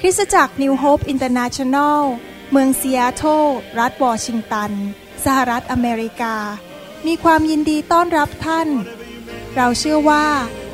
[0.00, 2.00] คริสตจักร New Hope International
[2.52, 3.44] เมืองซีแอตเทิล
[3.78, 4.72] รัฐวอชิงตัน
[5.24, 6.36] สหรัฐอเมริกา
[7.06, 8.68] มีความยินดีต้อนรับท่าน
[9.56, 10.26] เราเชื่อว่า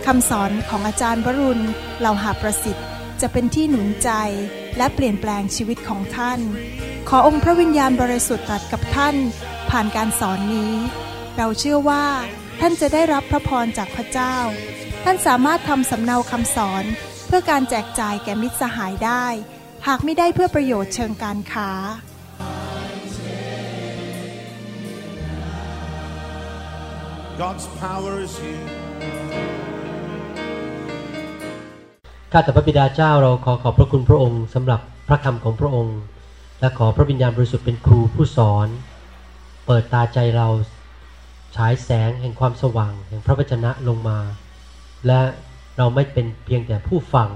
[0.07, 1.65] คำสอนของอาจารย์วรุณ
[1.99, 2.87] เหล่าหาประสิทธิ์
[3.21, 4.11] จะเป็นที่หนุนใจ
[4.77, 6.41] และเปลี่ยนแปลงชีวิตของท่าน
[7.09, 9.17] ขอองค์พระวิญญาณบริสุทธิ์ตรัสกับท่าน
[9.71, 10.75] ผ่านการสอนนี้
[11.37, 12.07] เราเชื่อว่า
[12.61, 14.37] ท่านจะได้รับพระพรจากพระเจ้า
[15.05, 16.85] ท่านสามารถทำสำเนาคำสอน
[17.27, 19.27] เพื่อการแจกจ่ายแก่มิตรสหายได้
[19.87, 21.71] หากไม่ได้เพื่อประโยชน์เชิงการค้า
[27.43, 28.86] God's power is here.
[32.33, 35.99] ข้าแต่พระบิดาเจ้าเราขอขอบพระคุณพระองค์สำหรับพระคำของพระองค์
[36.61, 38.69] และขอพระวิญญาณบริสุทธิ์เป็นครูผู้สอน
[39.67, 40.49] เปิดตาใจเรา
[41.57, 44.19] ฉายแสงแห่งความสว่างแห่งพระวจนะลงมา
[45.07, 45.21] และ
[45.77, 47.29] เราไม่เป็นเพียงแต่ผู้ฟัง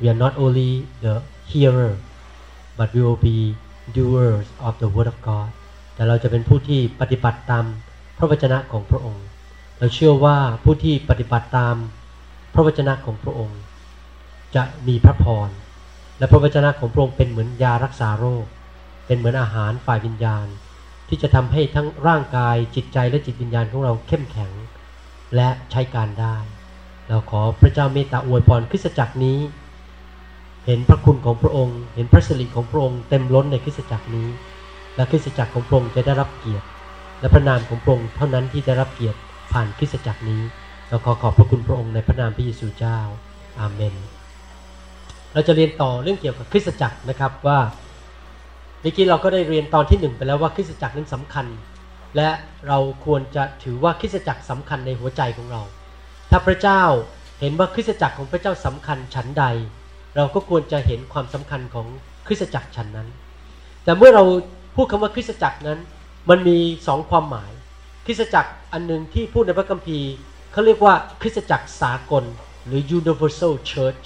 [0.00, 0.70] we are not only
[1.04, 1.14] the
[1.50, 1.92] hearer
[2.78, 3.38] but we will be
[3.96, 5.48] doers of the word of God
[5.94, 7.64] แต่เราจะเป็นผู้ที่ปฏิบัติตาม
[8.18, 9.24] พระวจนะของพระองค์
[9.78, 11.76] เราเชื่อว่าผู้ที่ปฏิบัติตาม
[12.54, 13.58] พระวจนะของพระองค์
[14.56, 15.50] จะมีพระพร
[16.18, 18.44] และพระวจนะของพระองค์เป็นเหมือนยารักษาโรค
[19.06, 20.46] เป็นเหมือนอาหารฝ่ายวิญญาณ
[21.08, 24.52] ที่จะทำให้ทั้งร่างกายจิตใจและจิตวิญญาณของเราเข้มแข็ง
[25.36, 26.36] และใช้การได้
[27.08, 29.38] เราขอพระเจ้าเมตตาอวยพรคริสตจักรนี้
[30.66, 34.28] เห็นพระคุณของพระองค์ เห็นพระสิริของพระองค์เต็มล้นในคริสตจักรนี้
[34.96, 36.66] และคริสตจักรของพระองค์จะได้รับเกียรติ
[37.20, 39.18] และพระนามของพระองค์เท่านั้นที่จะรับเกียรติ
[39.52, 40.42] ผ่านคริสตจักรนี้
[40.88, 42.98] เราขอขอบพระคุณพระองค์ในพระนามพระเยซูเจ้า
[43.60, 43.94] อาเมน
[45.32, 47.58] เราจะเรียนต่อเรื่องเกี่ยวกับคริสตจักรนะครับว่า
[48.80, 51.46] เมื่อกี้เราก็ได้เรียนตอนที่หนึ่งไปแล้วว่าคริสตจักรนั้นสำคัญ
[52.16, 52.28] และ
[52.68, 55.62] เราควรจะถือว่าคริสตจักรสำคัญในหัวใจของเรา
[56.30, 56.82] ถ้าพระเจ้า
[57.40, 59.44] เห็นว่าคริสตจักรของพระเจ้าสำคัญฉันใด
[60.16, 61.86] เราก็ควรจะเห็นความสำคัญของ
[62.26, 63.08] คริสตจักรฉันนั้น
[63.84, 64.24] แต่เมื่อเรา
[64.76, 65.78] พูดคำว่าคริสตจักรนั้น
[66.30, 67.52] มันมีสองความหมาย
[68.06, 70.10] คริสตจักรอันหนึ่งที่พูดในพระคัมภีร์
[70.52, 72.24] เขาเรียกว่าคริสตจักรสากล
[72.66, 74.04] หรือ universal church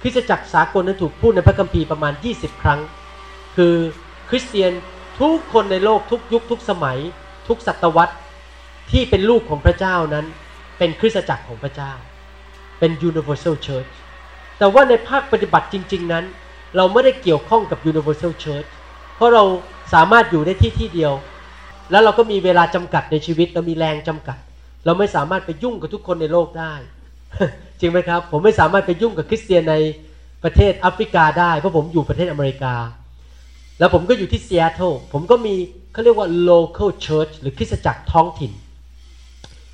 [0.00, 2.80] คริสตจักรสากลนั้นถูกพูดในพระคัมภีร์ประมาณ 20 ครั้ง
[3.56, 3.74] คือ
[4.28, 4.72] คริสเตียน
[5.20, 6.98] ทุกคนในโลกทุกยุคทุกสมัย
[7.48, 8.14] ทุกศตวรรษ
[8.90, 10.26] ที่เป็นลูกของพระเจ้านั้น
[10.78, 11.92] เป็นคริสตจักรของพระเจ้า
[12.78, 13.90] เป็น universal church
[14.58, 16.24] แต่ว่าในภาคปฏิบัติจริง ๆนั้น
[16.76, 18.68] เราไม่ได้เกี่ยวข้องกับ universal church
[19.16, 19.44] เพราะเรา
[19.94, 21.12] สามารถอยู่ได้ที่ที่เดียว
[21.90, 24.38] แล้วเราก็มีเวลาจำกัดในชีวิตเรามีแรงจำกัด
[24.84, 26.74] เราไม่สามารถไปยุ่งกับทุกคนในโลกได้
[27.80, 29.74] จริงไหมครับ ผมไม่สามารถไปยุ่งกับคริสเตียนใน
[30.44, 32.74] ประเทศแอฟริกาได้ เพราะผมอยู่ประเทศอเมริกา
[33.78, 35.54] แล้วผมก็อยู่ที่ซีแอตเทิลผมก็มี
[35.92, 38.52] เขาเรียกว่า local church หรือคริสตจักรท้องถิ่น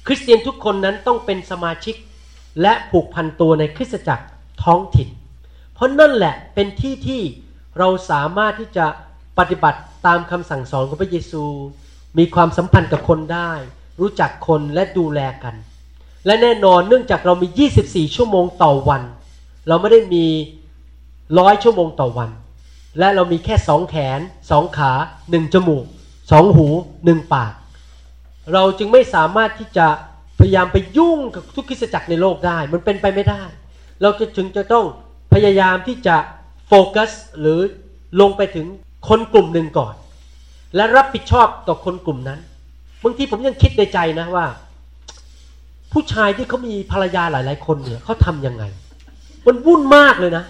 [0.06, 1.94] คริสเตียนทุกคนนั้นต้องเป็นสมาชิก
[2.62, 4.24] และผูกพันตัวในคริสตจักร
[4.64, 5.08] ท้องถิ่น
[5.74, 7.20] เพราะนั่นแหละเป็นที่ที่
[7.78, 8.86] เราสามารถที่จะ
[9.38, 11.44] ปฏิบัติตามคำสั่งสอนของพระเยซู
[12.18, 13.52] มีความสัมพันธ์กับคนได้
[14.00, 15.54] รู้จักคนและดูแลกัน
[16.26, 19.02] และแน่นอนเนื่องจากเรามี 24 ชั่วโมงต่อวัน
[19.68, 20.26] เราไม่ได้มี
[21.38, 22.30] ร้อยชั่วโมงต่อวัน
[22.98, 24.20] และเรามีแค่สองแขน
[24.50, 24.92] สองขา
[25.30, 25.84] หนึ่งจมูก
[26.30, 26.66] สองหู
[27.04, 27.52] หนึ่งปาก
[28.52, 29.86] เราจึงไม่สามารถที่จะ
[30.38, 33.42] พยายามไปยุ่งกับทุกคิสจักรในโลกได้ มันเป็นไปไม่ได้
[34.02, 34.84] เราจะถึงจะต้อง
[35.34, 36.16] พยายามที่จะ
[36.68, 37.58] โฟกัสหรือ
[38.20, 38.66] ลงไปถึง
[39.08, 39.94] คนกลุ่มหนึ่งก่อน
[40.76, 42.40] และรับผิดชอบต่อคนกลุ่มนั้น
[43.04, 44.46] บางทีผมยังคิดในใจนะว่า
[45.94, 48.64] ผู้ชายที่เขามีภรรยาหลาย ๆ คนเนี่ยเขาทำยังไง
[49.46, 50.44] มันวุ่นมากเลยนะ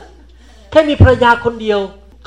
[0.71, 1.79] แค่มีภรรยาคนเดียว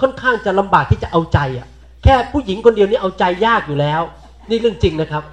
[0.01, 1.67] ค่อนข้างจะลำบากที่จะเอาใจอะ่ะ
[2.03, 4.01] แค่ผู้หญิงคนเดียวนี่เอาใจยากอยู่แล้ว
[4.49, 5.23] นี่เรื่องจริงนะครับ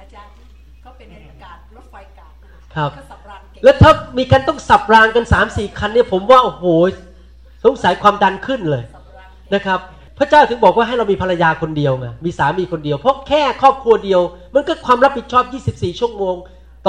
[0.00, 0.32] อาจารย์
[0.82, 1.08] เขาเป็น
[1.42, 6.64] การรถไฟกาดนะคะครับเขาสับรางเก่งแล้วถ้ามีการต้องสับรางกัน3ามสี่คันเนี่ยผมว่าโอ้โห
[7.64, 9.80] สงสัยความดันขึ้นเลยสับรางเก่งนะครับ
[10.18, 14.20] พระเจ้าถึงบอกว่าให้เรามีภรรยาคนเดียวไงมีสามีคนเดียว เพราะแค่ครอบครัวเดียว
[14.54, 16.36] มันก็ความรับผิดชอบ 24 ชั่วโมง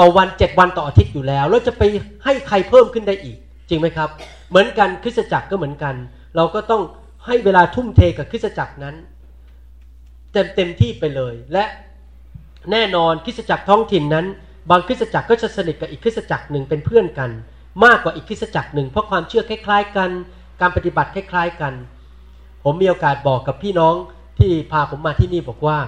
[0.00, 1.82] ต่อวัน7วันต่ออาทิตย์อยู่แล้ว แล้วจะไป
[2.24, 3.36] ให้ใครเพิ่มขึ้นได้อีก
[3.68, 4.08] จริงไหมครับ
[4.50, 5.94] เหมือนกันคริสตจักรก็เหมือนกัน
[6.36, 6.82] เราก็ต้อง
[7.26, 8.94] ให้เวลาทุ่มเทกับคริสตจักรนั้น
[10.32, 11.64] เต็มเต็มที่ไปเลย และ
[12.70, 14.26] แน่นอนคริสตจักรท้องถิ่นนั้น
[14.70, 17.30] บางคริสตจักรก็จะสนิทกับอีกคริสตจักรหนึ่งเป็นเพื่อนกัน
[17.84, 20.10] มากกว่าอีกคริสตจักรหนึ่งเพราะความเชื่อคล้าย ๆ กัน
[20.60, 21.72] การปฏิบัติคล้าย ๆ กัน
[22.64, 23.94] ผมมีโอกาสบอกกับพี่น้อง
[24.38, 25.78] ที่พาผมมาที่นี่บอกว่า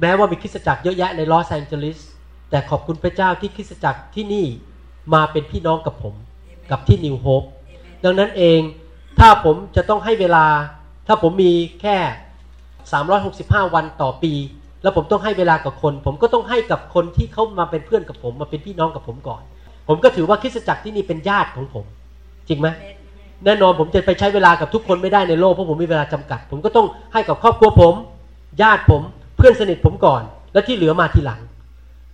[0.00, 1.98] แม้ว่ามีคริสตจักรเยอะแยะในลอสแองเจลิส
[2.52, 4.46] แต่ขอบคุณพระเจ้าที่คริสตจักรที่นี่
[5.14, 6.14] มาเป็นพี่น้องกับผม
[6.70, 7.42] กับที่นิวโฮป
[8.04, 8.60] ดังนั้นเอง
[9.18, 10.44] ถ้าผมจะต้องให้เวลา
[11.06, 11.96] ถ้าผมมีแค่
[12.86, 14.32] 365 วันต่อปี
[14.82, 19.42] แล้วผมต้องให้เวลากับคน ผมก็ต้องให้กับคนที่เขามาเป็นเพื่อนกับผม มาเป็นพี่น้องกับผมก่อน
[19.88, 21.84] ผมก็ถือว่าคริสตจักรที่นี่เป็นญาติของผม
[22.48, 22.68] จริงไหม
[23.44, 27.94] แน่นอนผมจะไปใช้เวลากับทุกคนไม่ได้ในโลกเพราะผมมีเวลาจำกัด ผมก็ต้องให้กับครอบครัวผม
[28.62, 29.02] ญาติผม
[29.36, 30.22] เพื่อนสนิทผมก่อน
[30.52, 31.40] แล้วที่เหลือมาทีหลัง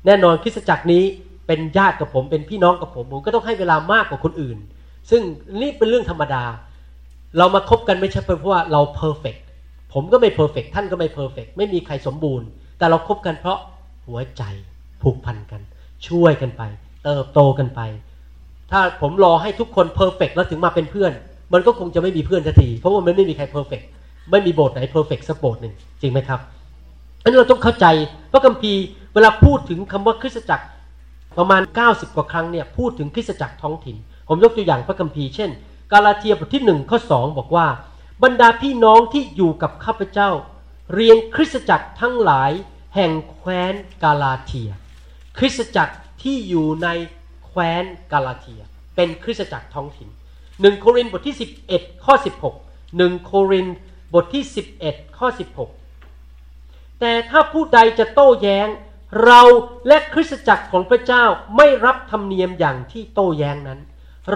[0.06, 1.02] แน่นอนคริสตจักรนี้
[1.46, 4.58] เป็นญาติกับผมเป็นพี่น้องกับผม ผมก็ต้องให้เวลามากกว่าคนอื่น
[5.10, 5.22] ซึ่ง
[5.60, 6.44] นี่เป็นเรื่องธรรมดา
[7.38, 9.36] เรามาคบกันไม่ใช่เพราะว่าเรา perfect
[9.92, 12.46] ผมก็ไม่ perfect ท่านก็ไม่ perfect ไม่มีใครสมบูรณ์
[12.78, 13.58] แต่เราคบกันเพราะ
[14.06, 14.42] หัวใจ
[15.02, 15.60] ผูกพันกัน
[16.08, 16.62] ช่วยกันไป
[17.04, 17.80] เติบโตกันไป
[18.70, 21.12] ถ้าผมรอให้ทุกคน perfect แล้วถึงมาเป็นเพื่อน
[21.52, 23.80] มันก็คงจะไม่มีเพื่อนทันที เพราะว่ามันไม่มีใคร perfect
[24.30, 26.40] ไม่มีโบสถ์ไหน perfect สักโบสถ์หนึ่งจริงไหมครับ
[27.22, 27.86] อันนี้เราต้องเข้าใจ
[28.32, 28.82] พระคัมภีร์
[29.14, 30.66] เวลาพูดถึงคำว่าคริสตจักร
[31.38, 33.96] ประมาณ 90 กว่าครั้งเนี่ยพูดถึงคริสตจักรท้องถิ่น
[34.28, 35.50] ผมยกตัวอย่างพระคัมภีร์เช่น
[35.92, 37.66] กาลาเทียบทที่1ข้อ2บอกว่า
[38.22, 40.30] บรรดาพี่น้องที่อยู่กับข้าพเจ้า
[40.94, 42.50] เรียนคริสตจักรทั้งหลาย
[42.94, 44.70] แห่งแคว้นกาลาเทีย
[45.38, 46.88] คริสตจักรที่อยู่ใน
[47.46, 48.62] แคว้นกาลาเทีย
[48.96, 50.08] เป็นคริสตจักรท้องถิ่น
[50.60, 51.36] หนึ่งโครินธ์บทที่
[51.70, 52.14] 11 ข้อ
[52.56, 53.76] 16หนึ่งโครินธ์
[54.14, 54.44] บทที่
[54.80, 55.28] 11 ข้อ
[55.62, 55.87] 16
[57.00, 58.68] แต่ถ้าผู้ใดจะโต้แย้ง
[59.24, 59.42] เรา
[59.88, 61.24] และคริสตจักรของพระเจ้า
[61.56, 63.80] ไม่รับธรรมเนียมอย่างที่โต้แย้งนั้น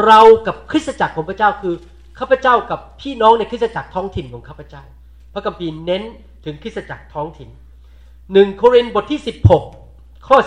[0.04, 1.74] เรากับคริสตจักรของพระเจ้าคือ
[2.18, 4.82] ข้าพเจ้ากับพี่น้องในคริสตจักรท้องถิ่นของข้าพเจ้า
[5.32, 6.02] พระคัมภีร์เน้น
[6.44, 7.48] ถึงคริสตจักรท้องถิ่น
[8.32, 9.20] หนึ่งโครินบทที่
[9.72, 10.38] 16 ข้อ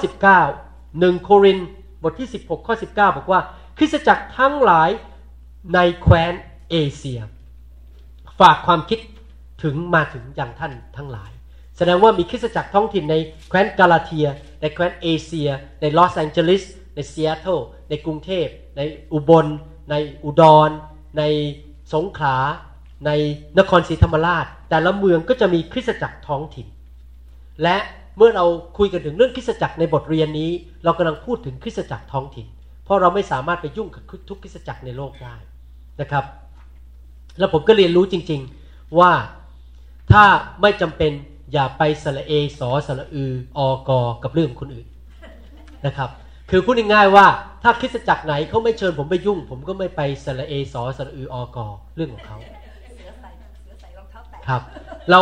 [0.43, 1.59] 19หนึ่งโคริน
[2.03, 3.39] บทที่ 16 ข้อ 19 บอกว่า
[3.77, 4.89] คริสตจักรทั้งหลาย
[5.73, 6.33] ในแคว้น
[6.71, 7.19] เอเชีย
[8.39, 8.99] ฝากความคิด
[9.63, 11.31] ถึงมาถึงอย่างท่านทั้งหลาย
[11.77, 13.15] แสดงว่ามีคริสตจักรท้องถิ่นใน
[13.49, 14.27] แคว้นกาลาเทีย
[14.61, 15.49] ในแคว้นเอเชีย
[15.81, 16.63] ในลอสแองเจลิส
[16.95, 18.81] ในซีแอตเทิลในกรุงเทพ ใน
[19.13, 19.45] อุบล
[19.91, 20.69] ในอุดร
[21.17, 21.23] ใน
[21.93, 22.37] สงขลา
[23.05, 23.11] ใน
[23.59, 26.67] นครศรีธรรมราช แต่ละเมืองก็จะมีคริสตจักรท้องถิ่น
[27.63, 27.77] และ
[28.17, 28.45] เมื่อเรา
[28.77, 30.51] คุยกันถึงเรื่องคริสตจักรในบทเรียนนี้
[30.83, 32.47] เรากำลังพูดถึงคริสตจักรท้องถิ่น
[32.83, 35.35] เพราะเราไม่สามารถไปยุ่งกับทุกคริสตจักรในโลกได้
[36.01, 36.25] นะครับ
[37.39, 39.11] แล้วผมก็เรียนรู้จริง ๆว่า
[40.11, 40.23] ถ้า
[40.61, 41.11] ไม่จำเป็น
[41.53, 43.23] อย่าไปสระเอสอสระอื
[43.57, 44.87] ออกอกับเรื่องของคนอื่น
[45.85, 46.09] นะครับ
[46.49, 47.25] คือพูดง่ายๆว่า
[47.63, 51.65] ถ้าคริสตจักรไหนเขาไม่เชิญผมไปยุ่ง ผมก็ไม่ไปสระเอสอสระอืออกอ
[51.95, 52.37] เรื่องของเขา
[52.95, 53.29] เสือใส่
[53.61, 54.61] เสือใส่รองเท้าแตะครับ
[55.11, 55.21] เรา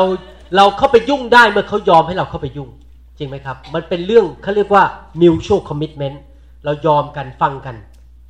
[0.55, 2.69] เราเข้าไปยุ่งได้เมื่อเขายอมให้เราเข้าไปยุ่ง
[3.17, 4.83] จริงไหมครับ มันเป็นเรื่องเขาเรียกว่า
[5.21, 6.17] mutual commitment
[6.65, 7.75] เรายอมกันฟังกัน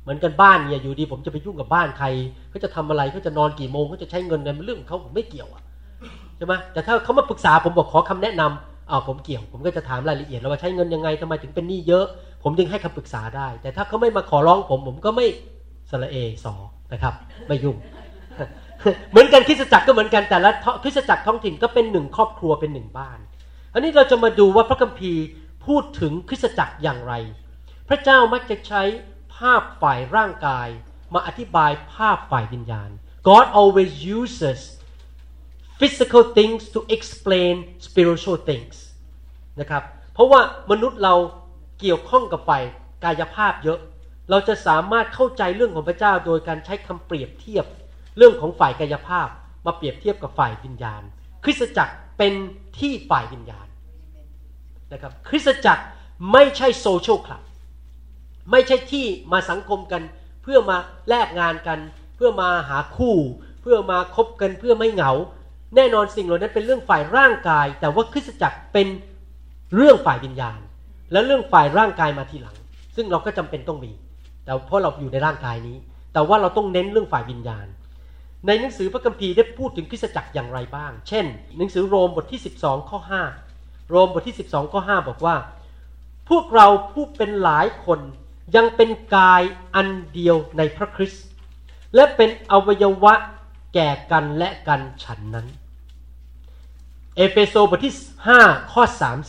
[0.02, 2.06] เหมือนกันบ้านเนี่ยอยู่ดี ผมจะไปยุ่งกับบ้านใคร
[2.50, 5.62] เขาจะทำอะไรเขาจะนอนกี่โมงเขาจะใช้เงินในมันเรื่องของเขาผมไม่เกี่ยวอะ
[6.36, 12.06] ใช่ไหมแต่ถ้าเขามาปรึกษาผมบอกขอคำแนะนำอ้าวผมเกี่ยว ผมก็จะถามรายละเอียดแล้วว่าใช้เงินยังไงทำไมถึงเป็นหนี้เยอะ
[12.42, 15.26] ผมจึงให้คำปรึกษาได้ แต่ถ้าเขาไม่มาขอร้องผมผมก็ไม่
[15.90, 16.54] สละเอสอ
[16.92, 17.14] นะครับ
[17.48, 17.76] ไม่ยุ่ง
[19.10, 23.18] เหมือนกันคริสตจักรก็เหมือนกันแต่ละท้อคริสตจักรท้องถิ่นก็เป็นหนึ่งครอบครัวเป็นหนึ่งบ้าน
[23.74, 25.22] อันนี้เราจะมาดูว่าพระคัมภีร์
[25.66, 27.14] พูดถึงคริสตจักรอย่างไร
[27.88, 28.82] พระเจ้ามักจะใช้
[29.36, 30.68] ภาพฝ่ายร่างกาย
[31.14, 32.90] มาอธิบายภาพฝ่ายวิญญาณ
[33.28, 34.60] God always uses
[35.84, 37.54] physical things to explain
[37.86, 38.76] spiritual things
[39.60, 39.82] นะครับ
[40.14, 40.40] เพราะว่า
[40.70, 41.14] มนุษย์เรา
[41.80, 42.62] เกี่ยวข้องกับฝ่าย
[43.04, 43.78] กายภาพเยอะ
[44.30, 47.66] เราจะสามารถเข้าใจเรื่องของพระเจ้าโดยการใช้คำเปรียบเทียบ
[48.16, 49.28] เรื่องของฝ่ายกายภาพ
[49.66, 51.02] มาเปรียบเทียบกับฝ่ายวิญญาณ
[51.44, 52.34] คริสตจักรเป็น
[52.78, 53.66] ที่ฝ่ายวิญญาณ
[54.92, 55.84] นะครับ คริสตจักร
[56.32, 57.42] ไม่ใช่โซเชียลคลับ
[58.50, 60.02] ไม่ใช่ที่มาสังคมกัน
[60.42, 60.76] เพื่อมา
[61.08, 61.78] แลกงานกัน
[62.16, 63.16] เพื่อมาหาคู่
[63.60, 65.12] เพื่อมาคบกันเพื่อไม่เหงา
[65.76, 68.88] แน่นอนสิ่งเหล่านั้นเป็นเรื่องฝ่ายร่างกาย แต่ว่าคริสตจักรเป็น
[69.74, 70.60] เรื่องฝ่ายวิญญาณ
[71.12, 72.56] และเรื่องฝ่ายร่างกายมาทีหลัง
[72.96, 73.92] ซึ่งเราก็จำเป็นต้องมี
[74.44, 75.76] แต่เพราะเราอยู่ในร่างกายนี้
[76.12, 77.66] แต่ว่าเราต้องเน้นเรื่องฝ่ายวิญญาณ
[78.46, 81.24] ในหนังสือพระคัมภีร์ได้พูดถึงคริสตจักรอย่างไรบ้าง เช่น
[81.56, 82.98] หนังสือโรมบทที่ 12 ข้อ
[83.44, 85.36] 5 โรมบทที่ 12 ข้อ 5 บอกว่า
[86.28, 88.00] พวกเราผู้เป็นหลายคน
[88.56, 89.42] ยังเป็นกาย
[89.74, 91.24] อันเดียวในพระคริสต์
[91.94, 93.14] และเป็นอวัยวะ
[93.74, 95.46] แก่กันและกันฉันนั้น
[97.16, 97.94] เอเฟโซบทที่
[98.34, 98.82] 5 ข้อ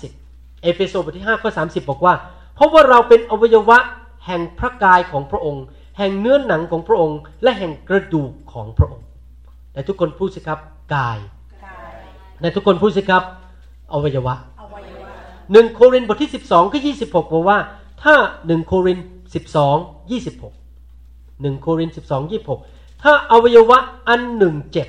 [0.07, 2.13] 30 เอเฟโซบทที่ 5 ข้อ 30 บอกว่า
[2.55, 3.77] เพราะว่าเราเป็นอวัยวะ
[4.25, 5.63] แห่งพระกายของพระองค์
[5.97, 9.05] แห่งเนื้อหนังของพระองค์ และแห่งกระดูกของพระองค์
[9.73, 10.59] แต่ทุกคนพูดสิครับ
[10.95, 11.17] กาย
[12.41, 13.23] ในทุกคนพูดสิครับ
[13.93, 14.35] อวัยวะ
[15.51, 17.57] หนึ่งโครินบทที่ 12ข้อ26 บอกว่า
[18.03, 18.15] ถ้า
[18.47, 19.05] หนึ่งโครินธ์
[19.63, 23.77] 12 26หนึ่งโครินธ์12 26 ถ้าอวัยวะ
[24.09, 24.87] อันหนึ่งเจ็บ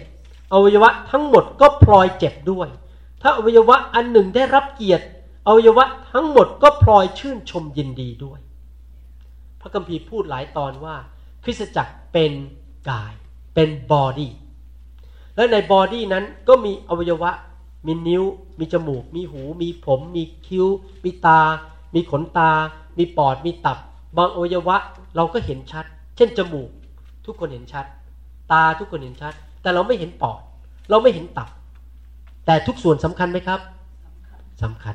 [0.52, 2.68] อวัยวะทั้งหมดก็พลอยเจ็บด้วย
[3.22, 5.06] ถ้าอวัยวะอันหนึ่งได้รับเกียรติ
[5.46, 8.40] อวัยวะทั้งหมดก็พลอยชื่นชมยินดีด้วย
[9.60, 10.96] พระคัมภีร์พูดหลายตอนว่า
[11.44, 12.32] คริสตจักรเป็น
[12.90, 13.12] กาย
[13.54, 14.32] เป็น body
[15.36, 17.30] และใน body นั้นก็มีอวัยวะ
[17.86, 18.24] มีนิ้ว
[18.58, 20.66] มีจมูก มีหู มีผม มีคิ้ว
[21.04, 21.40] มีตา
[21.94, 22.50] มีขนตา
[22.98, 23.78] มีปอด มีตับ
[24.16, 24.76] บางอวัยวะ
[25.16, 25.84] เราก็เห็นชัด
[26.16, 26.70] เช่นจมูก
[27.24, 27.86] ทุกคนเห็นชัด
[28.52, 30.40] ตาทุกคนเห็นชัด แต่เราไม่เห็นปอด
[30.90, 31.48] เราไม่เห็นตับ
[32.46, 33.60] แต่ทุกส่วนสำคัญไหมครับ
[34.62, 34.94] สำคัญ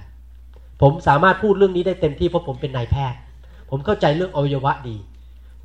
[0.81, 3.19] ผมสามารถพูดเรื่องนี้ได้เต็มที่เพราะผมเป็นนายแพทย์
[3.69, 4.97] ผมเข้าใจเรื่องอวัยวะดี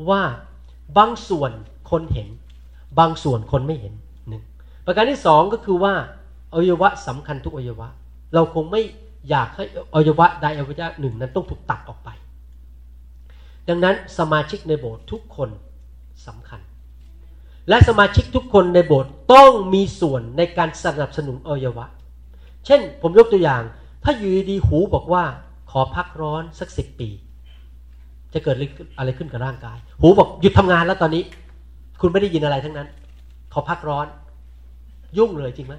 [0.08, 0.22] ว่า
[0.98, 1.50] บางส่วน
[1.90, 2.28] คนเห็น
[2.98, 3.94] บางส่วนคนไม่เห็น
[4.28, 4.42] หนึ่ง
[4.86, 5.94] ประการที่สองก็คือว่า
[6.52, 7.88] อวัยวะสำคัญทุกอวัยวะ
[8.34, 8.82] เราคงไม่
[9.30, 9.64] อยากให้
[9.94, 12.08] อวัยวะใดอวัยวะหนึ่งนั้นต้องถูกตัดออกไป
[13.68, 15.48] ดังนั้นสมาชิกในโบสถ์ทุกคน
[16.26, 16.60] สำคัญ
[17.68, 21.86] และสมาชิกทุกคนในโบสถ์ต้องมีส่วนในการสนับสนุนอวัยวะ
[22.66, 23.62] เช่น ผมยกตัวอย่าง
[24.04, 25.24] ถ้าอยู่ดีหูบอกว่า
[25.70, 27.08] ขอพักร้อนสักสิบปี
[28.32, 28.56] จะเกิด
[28.98, 31.22] อะไรขึ้นกับร่างกาย หูบอกหยุดทำงานแล้วตอนนี้
[32.00, 32.88] คุณไม่ได้ยินอะไรทั้งนั้น
[33.52, 34.06] ขอพักร้อน
[35.18, 35.74] ยุ่งเลยจริงไหม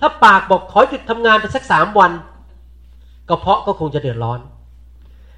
[0.00, 2.12] ถ้าปากบอกขอหยุดทำงานไปสักสามวัน
[3.28, 4.40] กระเพาะก็คงจะเดือดร้อน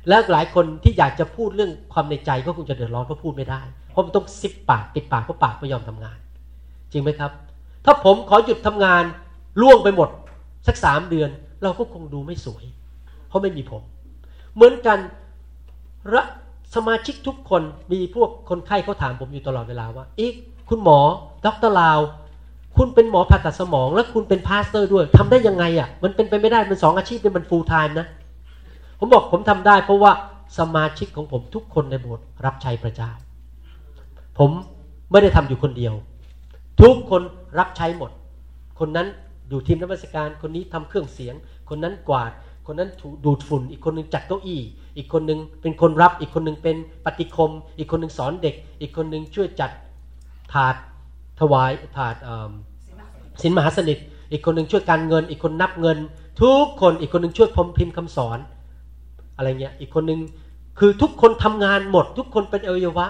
[0.09, 6.19] แล้วหลายคนที่อยากจะพูดเรื่องความในใจก็คงจะเดือดร้อนเพราะพูดไม่ได้ เพราะมันต้องซิปปากปิดปากเพราะปากไม่ยอมทำงาน
[6.93, 7.31] จริงไหมครับ
[7.85, 9.03] ถ้าผมขอหยุดทำงาน
[9.61, 10.09] ร่วงไปหมด
[10.67, 11.31] สักสามเดือน
[11.63, 12.65] เราก็คงดูไม่สวย
[13.29, 13.83] เพราะไม่มีผม
[14.55, 14.99] เหมือนกัน
[16.15, 16.23] นะ
[16.75, 20.35] สมาชิกทุกคนมีพวกคนไข้เขาถามผมอยู่ตลอดเวลาว่าอีก
[20.69, 20.99] คุณหมอ
[21.45, 22.01] ดรลาว
[22.77, 28.07] คุณเป็นหมอผ่าตัดสมอง และคุณเป็น pastor ด้วยทำได้ยังไงอะ่ะ มันเป็นไปไม่ได้มันสองอาชีพเป็นมัน full time นะ
[28.99, 30.13] ผมบอกผมทำได้เพราะว่า
[30.59, 33.11] สมาชิกของผมทุกคนในโบสถ์รับใช้พระเจ้า
[34.39, 34.51] ผม
[35.11, 35.95] ไม่ได้ทำอยู่คนเดียว
[36.81, 37.23] ทุกคน
[37.59, 38.11] รับใช้หมด
[38.79, 39.07] คนนั้น
[39.51, 41.35] ดูทีมนักวิชาการ คนนี้ทำเครื่องเสียง
[41.69, 42.33] คนนั้นกวาด
[42.67, 42.89] คนนั้น
[43.25, 44.61] ดูดฝุ่น อีกคนนึงจัดเก้าอี้
[44.97, 49.71] อีกคนนึงเป็นคนรับ อีกคนนึงเป็นปฏิคม อีกคนนึงสอนเด็ก อีกคนนึงช่วยจัด
[50.53, 50.75] ถาด
[51.41, 52.15] ถวายถาด
[53.43, 53.99] สินมหาสนิท
[54.33, 55.99] อีกคนนึงช่วยการเงิน อีกคนนับเงิน
[56.43, 58.39] ทุกคน อีกคนนึงช่วยพมพิมพ์คำสอน
[59.37, 60.21] อะไรเงี้ย อีกคนนึง
[60.79, 63.07] คือทุกคนทำงานหมด ทุกคนเป็นอวัยวะ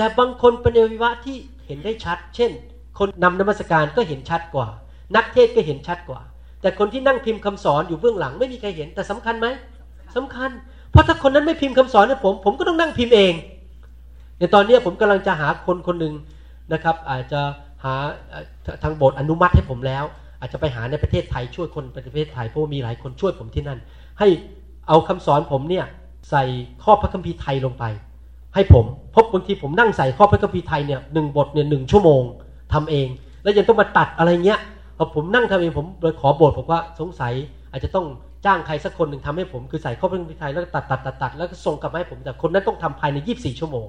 [0.00, 2.50] แต่บางคนเป็นอวัยวะที่เห็นได้ชัด เช่น
[2.98, 4.68] คนนำนมัสการก็เห็นชัดกว่า
[5.16, 6.20] นักเทศก็เห็นชัดกว่า
[6.60, 9.46] แต่คนที่นั่งพิมพ์คำสอนอยู่เบื้องหลังไม่มีใครเห็นแต่สำคัญไหม
[10.16, 10.50] สำคัญ
[10.90, 13.32] เพราะถ้าคนนั้นไม่พิมพ์คำสอนให้ผม ผมก็ต้องนั่งพิมพ์เอง
[14.38, 16.14] ในตอนนี้ผมกำลังจะหาคนคนหนึ่ง
[16.72, 17.40] นะครับ อาจจะ
[17.84, 17.94] หา
[18.82, 20.04] ทางโบสถ์อนุมัติให้ผมแล้ว
[20.40, 23.78] อาจจะไปหาในประเทศไทยช่วยคนประเทศไทยเพราะมีหลายคนช่วยผมที่นั่น
[24.18, 24.28] ให้
[24.88, 25.86] เอาคำสอนผมเนี่ย
[26.30, 26.44] ใส่
[26.84, 27.84] ข้อพระคัมภีร์ไทยลงไป
[28.54, 32.22] ให้ผมพบบางทีผมนั่งใส่ข้อพระคัมภีร์ไทยเนี่ยหนึ่งบทเนี่ยหนึ่งชั่วโมง
[32.72, 33.08] ทำเอง
[33.42, 34.60] แล้วยังต้องมาตัดอะไรเงี้ย
[34.96, 37.32] พอผมนั่งทำเองผมเลยขอบสถ์ผมว่าสงสัย
[37.72, 38.06] อาจจะต้อง
[38.44, 43.86] จ้างใครสักคนหนึ่งทำให้ผมคือใส่ข้อพระคัมภีร์ไทยแล้วตัดตัดตัดตัดแล้วก็ส่งกลับมาให้ผมแต่คนนั้นต้องทำภายในยี่บสี่ชั่วโมง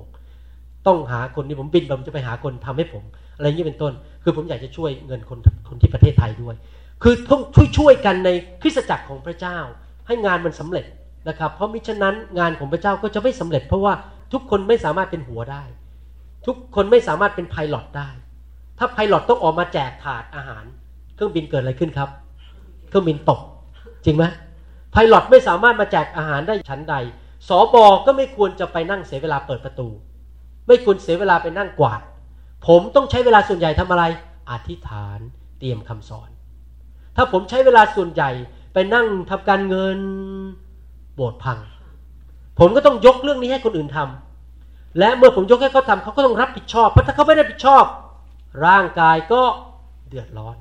[0.87, 3.03] ต้องหาคนที่ผมบินผมจะไปหาคนทำให้ผม
[3.37, 6.55] อะไรเงี้ยเป็นต้น คือผมอยากจะช่วยเงินคนคนที่ประเทศไทยด้วย
[7.03, 8.29] คือต้องช่วยช่วยกันใน
[8.61, 9.57] คริสตจักรของพระเจ้า
[10.07, 10.85] ให้งานมันสำเร็จ
[11.27, 13.93] นะครับ เพราะมิฉะนั้นงานของพระเจ้าก็จะไม่สำเร็จ เพราะว่า
[14.33, 15.63] ทุกคนไม่สามารถเป็นหัวได้
[16.45, 18.09] ทุกคนไม่สามารถเป็นไพลอตได้
[18.77, 20.63] ถ้าไพลอตต้องออกมาแจกถาดอาหาร
[21.15, 22.09] เครื่องบินเกิดอะไรขึ้นครับ
[22.89, 23.41] เครื่องบินตก
[24.05, 24.25] จริงไหม
[24.91, 26.95] ไพลอตไม่สามารถมาแจกอาหารได้ชั้นใด
[27.49, 29.87] สอบอก็ไม่ควรจะไปนั่งเสียเวลาเปิดประตู
[30.67, 32.01] ไม่ควรเสียเวลาไปนั่งกวาด
[32.67, 34.03] ผมต้องใช้เวลาส่วนใหญ่ทำอะไร
[34.49, 35.19] อธิษฐาน
[35.59, 36.29] เตรียมคำสอน
[37.15, 38.31] ถ้าผมใช้เวลาส่วนใหญ่
[38.73, 39.99] ไปนั่งทำการเงิน
[41.15, 41.59] โบสถ์พัง
[42.63, 47.83] ผมก็ต้องยกเรื่องนี้ให้คนอื่นทำและเมื่อผมยกให้เขาทำเขาก็ต้องรับผิดชอบ เพราะถ้าเขาไม่ได้ผิดชอบ
[48.65, 49.41] ร่างกายก็
[50.09, 50.57] เดือดร้อน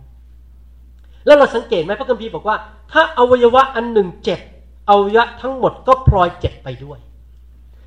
[1.26, 2.56] แล้วเราสังเกตไหมพระคัมภีร์บอกว่า
[2.92, 4.40] ถ้าอวัยวะอันหนึ่งเจ็บ
[4.88, 6.98] อวัยวะทั้งหมดก็พลอยเจ็บไปด้วย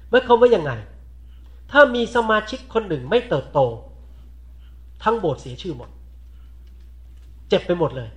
[0.09, 0.71] หมายความว่ายังไง
[1.71, 3.59] ถ้ามีสมาชิกคนหนึ่งไม่เติบโต
[5.03, 5.89] ทั้งโบสถ์เสียชื่อหมด
[7.49, 8.09] เจ็บไปหมดเลย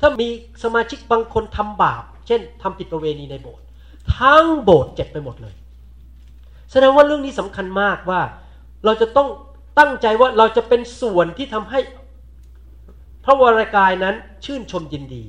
[0.00, 0.28] ถ้ามี
[0.62, 3.63] สมาชิกบางคนทำบาป เช่นทำผิดประเวณีในโบสถ์
[4.18, 5.54] ทั้งโบสถ์เจ็บไปหมดเลย
[6.70, 8.20] แสดงว่าเรื่องนี้สำคัญมากว่า
[8.84, 9.28] เราจะต้อง
[9.78, 11.80] ตั้งใจว่าเราจะเป็นส่วนที่ทำให้
[13.24, 15.24] พระวรากายนั้นชื่นชมยินดี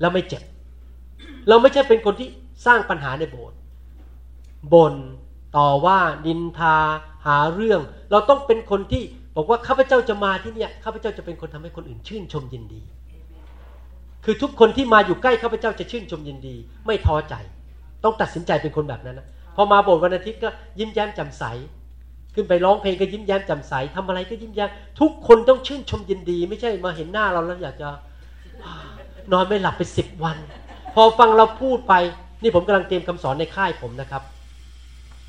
[0.00, 0.42] แล้วไม่เจ็บ
[1.48, 2.28] เราไม่ใช่เป็นคนที่
[2.66, 3.56] สร้างปัญหาในโบสถ์
[4.74, 4.94] บน
[5.56, 6.76] ต่อว่าดินทา
[7.26, 9.02] หาเรื่อง เราต้องเป็นคนที่
[9.36, 12.82] บอกว่าข้าพเจ้าจะมาที่เนี่ยข้าพเจ้าจะเป็นคนทำให้คนอื่นชื่นชมยินดี
[14.24, 17.34] คือทุกคนที่มาอยู่ใกล้ข้าพเจ้าจะชื่นชมยินดี ไม่ท้อใจ
[18.04, 19.26] ต้องตัดสินใจเป็นคนแบบนั้นนะ
[19.56, 21.44] พอมาโบสถ์วันอาทิตย์ก็ยิ้มแย้มแจ่มใส
[22.34, 27.88] ขึ้นไปร้องเพลงก็ยิ้มแย้มแจ่มใสทำอะไรก็ยิ้มแย้มทุกคนต้องชื่นชมยินดี ไม่ใช่มาเห็นหน้าเราแล้วอยากจะ
[29.32, 30.36] นอนไม่หลับไปสิบวัน
[30.94, 31.94] พอฟังเราพูดไป
[32.42, 34.22] นี่ผมกำลังเตรียมคำสอนในค่ายผมนะครับ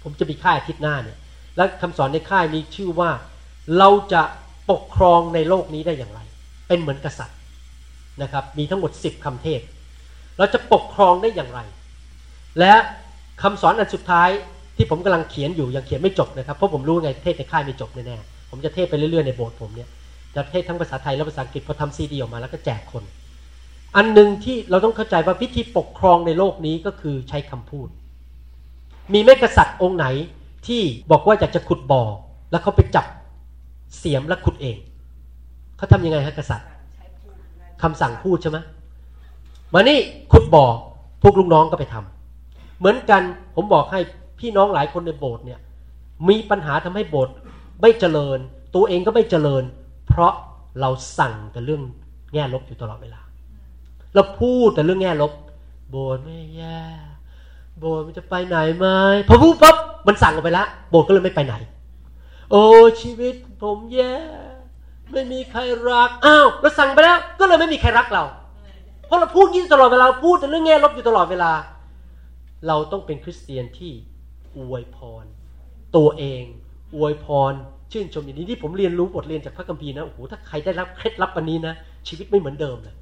[0.03, 1.17] ผมจะมีค่ายอาทิตย์หน้าเนี่ย
[1.57, 3.11] และคำสอนในค่ายมีชื่อว่า
[3.77, 4.21] เราจะ
[4.71, 6.19] ปกครองในโลกนี้ได้อย่างไร
[6.67, 7.37] เป็นเหมือนกษัตริย์
[8.21, 9.61] นะครับ มีทั้งหมด 10คำเทศ
[10.37, 11.59] เราจะปกครองได้อย่างไร
[12.59, 12.73] และ
[13.41, 14.29] คำสอนอันสุดท้าย
[14.77, 19.89] ที่ผมกำลังเขียนอยู่ยังเขียนไม่จบนะครับเพราะผมรู้ไงเทศในค่ายไม่จบแน่ๆผมจะเทศไปเรื่อยๆในโบสถ์ผมเนี่ย
[20.35, 23.03] จะเทศทั้งภาษาไทยและภาษาอังกฤษพอทำซีดีออกมาแล้วก็แจกคน
[23.95, 27.87] อันหนึ่งที่เราต้องเข้าใจว่าพิธีปกครองในโลกนี้ก็คือใช้คำพูด
[29.13, 30.05] มีแม่กษัตริย์องค์ไหน
[30.67, 30.81] ที่
[31.11, 32.03] บอกว่าอยากจะขุดบ่อ
[32.51, 33.05] แล้วเขาไปจับ
[33.97, 34.77] เสียมแล้วขุดเอง
[35.77, 36.67] เขาทำยังไงฮะกษัตริย์
[37.81, 38.57] คำสั่งพูดใช่ไหม
[39.73, 39.97] มานี่
[40.31, 40.65] ขุดบ่อ
[41.23, 42.20] พวกลูกน้องก็ไปทำ
[42.81, 43.21] เหมือนกัน
[43.55, 43.99] ผมบอกให้
[44.39, 45.59] พี่น้องหลายคนในโบสถ์เนี่ย
[46.29, 47.33] มีปัญหาทำให้โบสถ์
[47.81, 48.39] ไม่เจริญ
[48.75, 49.63] ตัวเองก็ไม่เจริญ
[50.07, 50.33] เพราะ
[50.79, 51.81] เราสั่งแต่เรื่อง
[52.33, 53.21] แง่ลบอยู่ตลอดเวลา
[54.15, 55.31] เราพูดแต่เรื่องแง่ลบ
[55.89, 56.81] โบสถ์ไม่แย่
[57.79, 58.87] โบสถ์มันจะไปไหนไหม
[59.27, 59.75] พอพูดปั๊บ
[60.07, 61.55] มันสั่งออกไปแล้วโบสถ์ก็เลยไม่ไปไหน
[62.51, 62.63] โอ้
[63.01, 64.13] ชีวิตผมแย่
[65.11, 65.59] ไม่มีใคร
[65.89, 68.23] รักอ้าวเราสั่งไปแล้ว ก็เลยไม่มีใครรักเรา
[69.07, 71.51] เพราะเราพูดยิ่งตลอดเวลาพูดแต่เรื่องแง่ลบอยู่ตลอดเวลา
[72.67, 73.91] เราต้องเป็นคริสเตียนที่
[74.57, 75.25] อวยพร
[75.95, 76.43] ตัวเอง
[76.95, 77.53] อวยพร
[77.91, 81.73] ชื่นชมอย่างนี้ที่ผมเรียนรู้บทเรียนจากพระคัมภีร์นะโอ้โหถ้าใครได้รับเคล็ดลับอันนี้นะ
[82.07, 82.95] ชีวิตไม่เหมือนเดิมเลย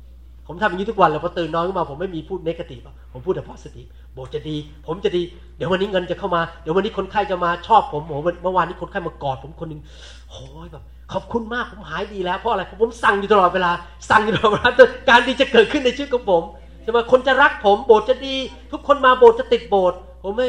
[0.47, 2.81] ผมทำอย่างนี้ทุกวันเลยพอตื่นนอนขึ้นมาผมไม่มีพูดเนกาทีฟ
[3.13, 4.55] ผมพูดแต่โพสติโบสถ์จะดี
[4.87, 5.21] ผมจะดี
[5.57, 9.81] เดี๋ยววันนี้เงินจะเข้ามา เดี๋ยววันนี้คนไข้จะมาชอบผมโอ้โหเมื่อวานนี้คนไข้มากอดผมคนหนึ่ง
[10.29, 13.71] โอ้ยแบบขอบคุณมากผมหายดีแล้วเพราะอะไรผมสั่งอยู่ตลอดเวลา
[14.09, 14.69] สั่งอยู่ตลอดเวลา
[15.09, 16.43] การดีจะเกิดขึ้นในชีวิตของผม
[16.89, 18.36] ใช่ไหมคนจะรักผมโบสถ์จะดี
[18.72, 20.48] ทุกคนมาโบสถ์จะติดโบสถ์ผมไม่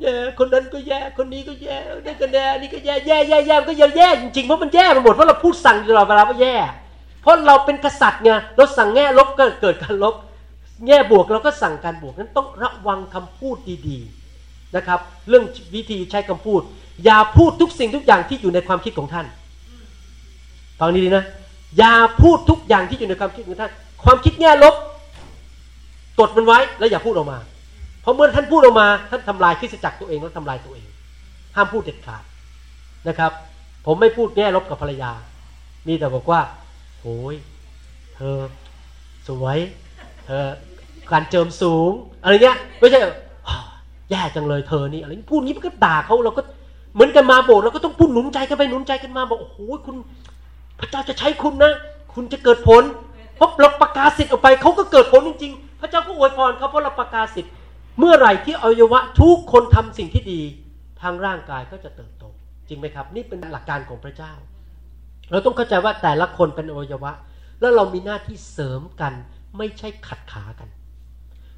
[0.00, 6.56] แย่คนนั้นก็แย่คนนี้ก็แย่นี่ก็แย่นี่ก็แย่แย่แย่แย่ก็แย่แย่จริงๆเพราะมันแย่ไปหมดเพราะเราพูดสั่งตลอดเวลาว่าแย่
[7.22, 10.14] เพราะเราเป็นกษัตริย์ไงเราสั่งแง่ลบก็เกิดการลบ
[10.86, 13.56] แง่บวกเราก็สั่งการบวกนั้นต้องระวังคำพูด
[13.88, 15.44] ดีๆนะครับ เรื่อง
[15.74, 16.60] วิธีใช้คำพูด
[17.04, 19.26] อย่าพูดทุกสิ่งทุกอย่างที่อยู่ในความคิดของท่าน
[20.80, 21.24] ฟังดีๆนะ
[21.78, 23.72] อย่าพูดทุกอย่างที่อยู่ในความคิดของท่าน
[24.04, 24.74] ความคิดแง่ลบ
[26.20, 27.38] กดมันไว้แล้วอย่าพูดออกมา
[28.02, 30.86] เพราะเมื่อท่านพูดออกมา ท่านทำลายคริสตจักรตัวเองแล้วทำลายตัวเอง
[31.56, 32.22] ห้ามพูดเด็ดขาด
[33.08, 33.32] นะครับ
[33.86, 35.12] ผมไม่พูดแง่ลบกับภรรยา
[35.86, 36.40] มีแต่บอกว่า
[37.00, 37.36] โอ้ย
[38.14, 38.38] เธอ
[39.28, 39.58] สวย
[40.26, 40.46] เธอ
[41.12, 41.90] การเจิมสูง
[42.22, 43.00] อะไรเงี้ยไม่ใช่
[44.10, 46.42] แย่จังเลยเธอนี่อะไรพูดนี้มันก็ด่าเขาเราก็
[46.94, 49.96] เหมือนกันมาโบสถ์เราก็ต้องพูดหนุนใจกันไปหนุนใจกันมาบอกโอ้โหคุณ
[50.78, 51.72] พระเจ้าจะใช้คุณนะ
[52.14, 52.82] คุณจะเกิดผล
[53.36, 57.52] เพราะเราประกาศสิทธิ์ออกไปเขาก็เกิดผลจริงๆ พระเจ้าก็อวยพรเขาเพราะเราประกาศสิทธิ์
[57.98, 60.40] เมื่อไหร่ที่อวัยวะทุกคนทำสิ่งที่ดี
[61.02, 62.24] ทางร่างกายก็จะเติบโต
[62.68, 64.32] จริงไหมครับ นี่เป็นหลักการของพระเจ้า
[65.30, 67.12] เราต้องเข้าใจว่าแต่ละคนเป็นอวัยวะ
[67.60, 69.12] แล้วเรามีหน้าที่เสริมกัน
[69.58, 70.68] ไม่ใช่ขัดขากัน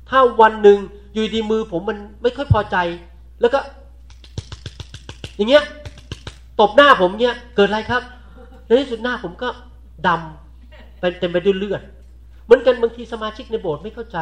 [0.09, 0.79] ถ้าวันหนึ่ง
[1.13, 2.77] อยู่ดีมือผมมันไม่ค่อยพอใจ
[3.41, 3.61] แล้วก็
[5.37, 5.65] อย่างเงี้ย
[6.61, 8.03] ตบหน้าผมเงี้ยเกิดอะไรครับ
[8.67, 9.49] ในที่สุดหน้าผมก็
[10.07, 11.83] ดำเป็นเต็มไปด้วยเลือด
[12.45, 14.19] เหมือนกันบางทีสมาชิกในโบสถ์ไม่เข้าใจ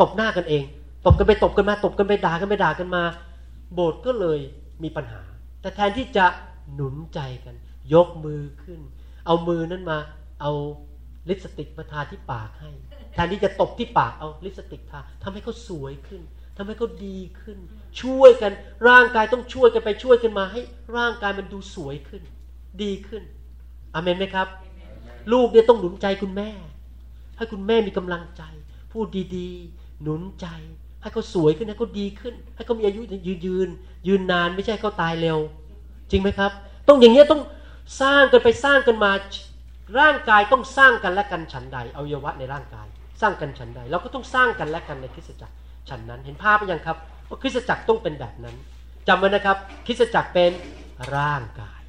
[0.00, 0.64] ตบหน้ากันเอง
[1.06, 3.02] ตบกันไปตบกันมา ตบกันไปด่ากันไปด่ากันมา
[3.74, 4.38] โบสถ์ก็เลย
[4.82, 5.22] มีปัญหา
[5.60, 6.26] แต่แทนที่จะ
[6.74, 7.54] หนุนใจกัน
[7.94, 8.80] ยกมือขึ้น
[9.26, 9.98] เอามือนั้นมา
[10.40, 10.52] เอา
[11.28, 12.70] ลิปสติกมาทาที่ปากให้
[13.12, 16.22] แทนที่จะตบที่ปากเอาลิปสติกทาทำให้เขาสวยขึ้น
[16.56, 17.58] ทำให้เขาดีขึ้น
[18.02, 18.52] ช่วยกัน
[18.88, 20.60] ร่างกายต้องช่วยกันไปช่วยกันมาให้
[20.96, 22.22] ร่างกายมันดูสวยขึ้น
[22.82, 23.22] ดีขึ้น
[23.94, 24.46] อเมนไหมครับ
[25.32, 26.50] ลูกเนี่ยต้องหนุนใจคุณแม่
[27.36, 28.42] ให้คุณแม่มีกำลังใจ
[28.92, 30.46] พูดดีๆ หนุนใจ
[31.02, 33.68] ให้เขาสวยขึ้นให้เขาดีขึ้น ให้เขามีอายุยืนยืน
[34.06, 35.38] ยืนนานไม่ใช่เขาตายเร็ว
[36.10, 36.50] จริงไหมครับ
[36.88, 37.42] ต้องอย่างเงี้ยต้อง
[38.02, 39.12] สร้างกันไปสร้างกันมา
[39.98, 42.86] ร่างกายต้องสร้างกันและกันฉันใดอาเยวะในร่างกาย
[43.20, 45.54] สร้างกันฉันใดเราก็ต้องสร้างกันและกันในคริสตจักร
[45.88, 46.96] ฉันนั้นเห็นภาพไหมยังครับ
[47.28, 48.56] ว่าคริสตจักรต้องเป็นแบบนั้น
[49.08, 50.52] จำไว้นะครับ คริสตจักรเป็น
[51.16, 51.79] ร่างกาย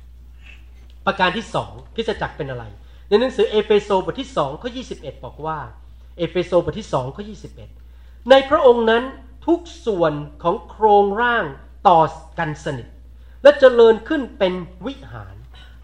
[1.06, 2.66] ประการที่สองคริสตจักรเป็นอะไร
[3.08, 4.82] ในหนังสือเอเฟโซบทที่สองข้อยี
[5.26, 5.60] บอกว่า
[6.18, 7.36] เอเฟโซบทที่สองข้อยี
[8.30, 9.04] ในพระองค์นั้น
[9.48, 11.46] ทุกส่วนของโครงร่าง
[11.88, 12.02] ต่อ
[12.40, 12.88] กันสนิท
[13.44, 14.54] และเจริญขึ้นเป็น
[14.86, 15.36] วิหาร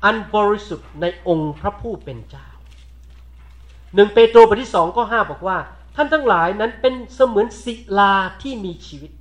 [0.04, 2.48] อันบริสุทธิ์ในองค์พระผู้เป็นเจ้า
[3.96, 5.58] หนึ่งเปโตรบทที่สองข้อห้าบอกว่า
[5.96, 9.12] ท่านทั้งหลายนั้นเป็นเสมือนศิลาที่มีชีวิต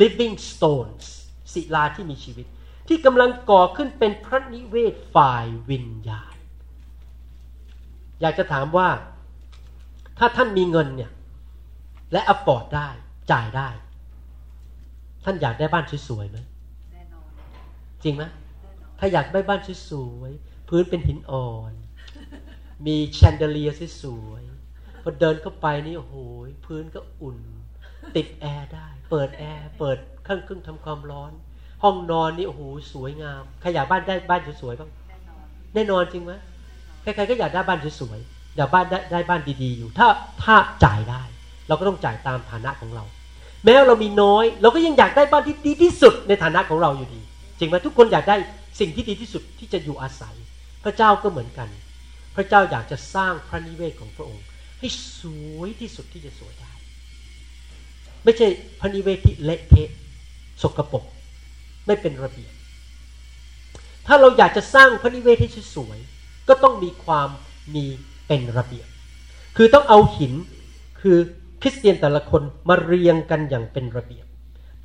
[0.00, 1.06] living stones
[1.54, 2.46] ศิลาที่มีชีวิต
[2.88, 6.34] ที่กำลังก่อขึ้นเป็นพระนิเวศฝ่ายวิญญาณ
[8.20, 8.88] อยากจะถามว่า
[10.18, 11.10] ถ้าท่านมีเงินเนี่ย
[12.12, 12.88] และอฟอร์ดได้
[13.32, 13.68] จ่ายได้
[15.24, 16.38] ท่านอยากได้บ้านสวยๆไหม
[18.02, 18.24] จริงไหม
[18.98, 21.72] ถ้าอยากได้บ้านสวยๆพื้นเป็นหินอ่อน
[22.86, 23.70] มีแชนเดเลีย
[24.02, 26.14] สวยๆพอเดินเข้าไปนี่โอ้โห
[26.66, 27.38] พื้นก็อุ่น
[28.16, 31.43] ติดแอร์ได้ เปิดแอร์เปิดเครื่องเครื่องทำความร้อนพอ
[31.84, 34.90] ห้องนอนนี่โอ้โหสวยงามใครอยากบ้านได้บ้านสวยๆบ้าง
[35.74, 36.32] แน่นอนจริงไหม
[37.02, 40.08] ใครๆก็อยากได้บ้านสวยๆอยากบ้านได้ได้บ้านดีๆอยู่ ถ้า
[40.44, 41.22] ถ้าจ่ายได้
[41.68, 43.04] เราก็ต้องจ่ายตามฐานะของเรา
[43.64, 47.20] แม้เรามีน้อย เราก็ยังอยากได้บ้านที่ดีที่สุดในฐานะของเราอยู่ดี
[47.58, 48.36] จริงไหมทุกคนอยากได้
[48.80, 50.34] สิ่งที่ดีที่สุดที่จะอยู่อาศัย
[50.84, 51.68] พระเจ้าก็เหมือนกัน
[52.36, 54.44] พระเจ้าอยากจะสร้างพระนิเวศของพระองค์
[54.80, 54.88] ให้
[55.20, 55.22] ส
[55.56, 56.72] วยที่สุดที่จะสวยได้
[58.24, 58.46] ไม่ใช่
[58.80, 59.90] พระนิเวศที่เละเทะ
[60.62, 61.04] สกปรก
[61.86, 62.52] ไม่เป็นระเบียบ
[64.06, 65.98] ถ้าเราอยากจะสร้างพระนิเวศให้สวย
[66.48, 67.28] ก็ต้องมีความ
[67.74, 67.84] มี
[68.26, 68.88] เป็นระเบียบ
[69.56, 70.32] คือต้องเอาหิน
[71.00, 71.16] คือ
[71.60, 74.26] คริสเตียนแต่ละคนมาเรียงกันอย่างเป็นระเบียบ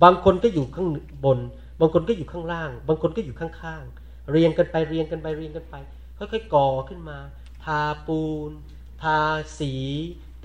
[0.04, 0.88] บางคนก็อยู่ข้าง
[1.26, 1.40] บน
[1.80, 5.76] บางคนก็อยู่ข้างล่าง บางคนก็อยู่ข้างๆ เรียงกันไปเรียงกันไปเรียงกันไป
[6.18, 7.20] ค่อยๆก่อขึ้นมา
[7.64, 8.52] ทาปูน
[9.02, 9.20] ทา
[9.60, 9.74] สี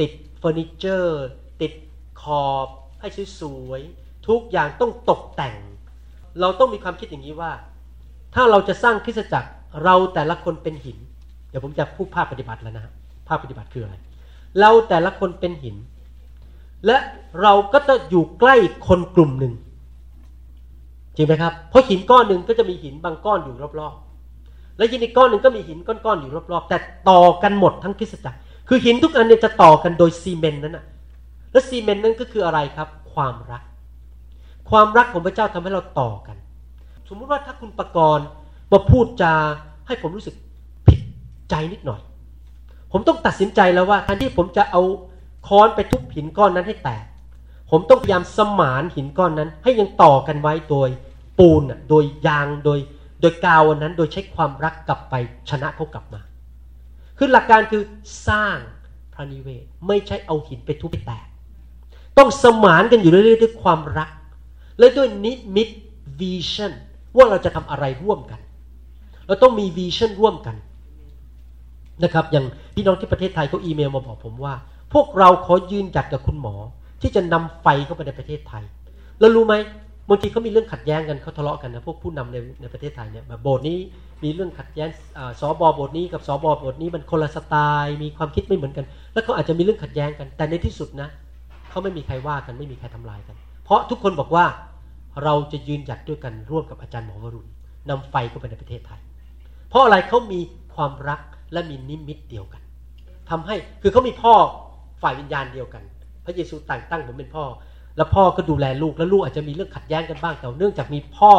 [0.00, 1.26] ติดเฟอร์นิเจอร์
[1.60, 1.72] ติด
[2.22, 2.68] ขอบ
[3.00, 3.08] ให้
[3.40, 5.56] สวยๆ ทุกอย่างต้องตกแต่ง
[6.40, 7.52] เราต้องมีความคิดอย่างนี้ว่า
[8.34, 9.48] ถ้าเราจะสร้างคริสตจักร
[9.84, 10.98] เราแต่ละคนเป็นหิน
[11.50, 12.84] เดี๋ยวผมจะพูดภาพปฏิบัติแล้วนะ
[13.28, 13.94] ภาพปฏิบัติคืออะไร
[14.60, 15.76] เราแต่ละคนเป็นหิน
[16.86, 16.96] และ
[17.42, 19.52] เราก็จะอยู่ใกล้คนกลุ่มหนึ่ง
[21.16, 26.76] จริงไหมครับเพราะหินก้อนหนึ่งก็จะมีหินบางก้อนอยู่รอบๆ และหินอีกก้อนหนึ่งก็มีหินก้อนๆอยู่รอบๆ แต่
[27.10, 30.84] ต่อกันหมดทั้งคริสตจักร คือหินทุกอันเนี่ยจะต่อกันโดยซีเมนต์นั้นนะ
[31.52, 33.62] และซีเมนต์นั้นก็คืออะไรครับ ความรัก
[34.70, 36.36] ความรักของพระเจ้าทำให้เราต่อกัน
[37.08, 38.26] สมมุติว่าถ้าคุณประกรณ์
[38.72, 39.34] มาพูดจา
[39.86, 40.34] ให้ผมรู้สึก
[40.86, 41.00] ผิด
[41.50, 42.00] ใจนิดหน่อย
[42.92, 44.82] ผมต้องตัดสินใจแล้วว่าแทนที่ผมจะเอา
[45.46, 47.04] ค้อนไปทุบหินก้อนนั้นให้แตก
[47.70, 50.88] ผมต้องพยายามสมานหินก้อนนั้น ให้ยังต่อกันไว้โดย
[51.38, 52.78] ปูนโดยยางโดย
[53.20, 55.14] โดยกาวนนั้นโดยใช้ความรักกลับไป
[55.50, 56.20] ชนะเขากลับมา
[57.18, 57.82] คือหลักการคือ
[58.28, 58.58] สร้าง
[59.14, 61.26] พระนิเวศไม่ใช่เอาหินไปทุบไปแตก
[62.18, 64.08] ต้องสมานกันอยู่เรื่อยๆด้วยความรัก
[64.78, 65.68] และด้วยนิมิต
[66.20, 66.72] วิชั่น
[67.16, 68.40] ว่าเราจะทำอะไรร่วมกัน
[69.26, 70.56] เราต้องมีวิชั่นร่วมกัน
[72.04, 74.54] นะครับอย่างพี่น้องที่ประเทศไทยเขาอีเมลมาบอกผมว่า
[74.92, 76.54] พวกเราขอยืนหยัดกับคุณหมอ
[77.00, 78.64] ที่จะนำไฟเข้าไปในประเทศไทย
[79.20, 79.54] แล้วรู้ไหม
[80.08, 83.78] บางทีเขามีเรื่องขัดแย้งกันเขาทะเลาะกันนะพวกผู้นำในในประเทศไทยเนี่ยแบบโบสถ์นี้
[84.22, 84.88] มีเรื่องขัดแย้ง
[85.40, 91.08] สอบอโบสถ์นี้กับสอบอโบสถ์นี้มันคนละสไตล์มีความคิดไม่เหมือนกัน แล้วเขาอาจจะมีเรื่องขัดแย้งกัน แต่ในที่สุดนะ
[91.70, 94.46] เขาไม่มีใครว่ากันไม่มีใครทำลายกัน เพราะทุกคนบอกว่า
[95.22, 97.50] เราจะยืนหยัดด้วยกันร่วมกับอาจารย์หมอวรุณ
[97.90, 99.00] นำไฟเข้าไปในประเทศไทย
[99.68, 100.40] เพราะอะไรเขามี
[100.74, 101.20] ความรัก
[101.52, 102.62] และมีนิมิตเดียวกัน
[103.30, 104.34] ทำให้คือเขามีพ่อ
[105.02, 105.82] ฝ่ายวิญญาณเดียวกัน
[106.24, 107.44] พระเยซูแต่งตั้งผมเป็นพ่อ
[107.96, 111.32] แล้วพ่อก็ดูแลลูกแล้วลูกอาจจะมีเรื่องขัดแย้งกันบ้างแต่เนื่องจากมีพ่อ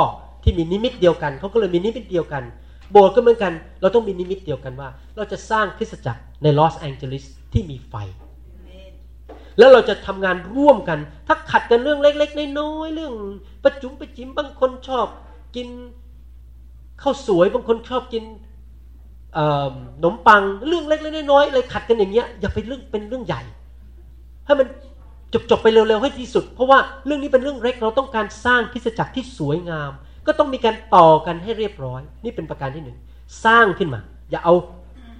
[0.43, 2.43] ที่มีนิมิตเดียวกันเขาก็เลยมีนิมิตเดียวกัน
[2.91, 7.93] โบสถ์ก็เหมือนกัน เราต้องมีนิมิตเดียวกันว่า เราจะสร้างคริสตจักรในลอสแองเจลิสที่มีไฟ
[9.57, 13.13] แล้วเราจะทำงานร่วมกัน ถ้าขัดกันเรื่องเล็ก ๆ น้อยๆเรื่อง
[13.63, 15.07] กระจุ๋มกระจิ๋มบางคนชอบ
[15.55, 15.67] กิน
[17.01, 18.23] ข้าวสวยบางคนชอบกิน
[19.35, 19.39] ข
[20.03, 23.41] นมปังเรื่องเล็กๆน้อยๆเลยขัดกันอย่างเงี้ยอย่าไปเรื่องเป็นเรื่องใหญ่
[24.45, 24.67] ให้มัน
[25.49, 29.91] จบๆไปเร็วๆให้ที่สุด เพราะว่าเรื่องนี้เป็นเรื่องเล็กเราต้องการสร้างคริสจักรที่สวยงาม
[30.25, 32.97] ก็ต้องมีการต่อกันให้เรียบร้อย นี่เป็นประการที่หนึ่ง
[33.45, 34.53] สร้างขึ้นมา อย่าเอา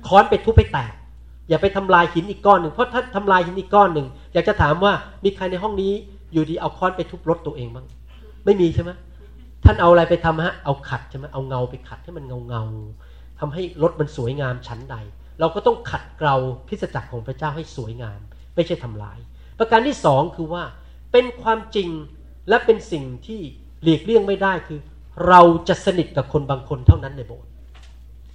[0.07, 0.93] ค้อนไปทุบไปแตก
[1.49, 5.91] อย่าไปทำลายหินอีกก้อนหนึ่งเพราะถ้าทำลายหินอีกก้อนหนึ่งอยากจะถามว่ามีใครในห้องนี้
[6.33, 7.85] อยู่ดีเอาค้อนไปทุบรถตัวเองบ้าง
[8.45, 8.91] ไม่มีใช่ไหม
[9.63, 12.63] ท่านเอาอะไรไปทำฮะเอาขัดใช่ไหมเอาเงาไปขัดให้มันเงาเงา
[13.39, 14.95] ทำให้รถมันสวยงามชั้นใด
[15.39, 16.35] เราก็ต้องขัดเกลา
[16.67, 18.19] คริสจักรของพระเจ้าให้สวยงาม
[18.55, 19.17] ไม่ใช่ทำลาย
[19.59, 20.63] ประการที่สองคือว่า
[21.11, 21.89] เป็นความจริง
[22.49, 23.41] และเป็นสิ่งที่
[23.83, 24.79] หลีกเลี่ยงไม่ได้คือ
[25.27, 27.49] เราจะสนิทกับคนบางคนเท่านั้นในโบสถ์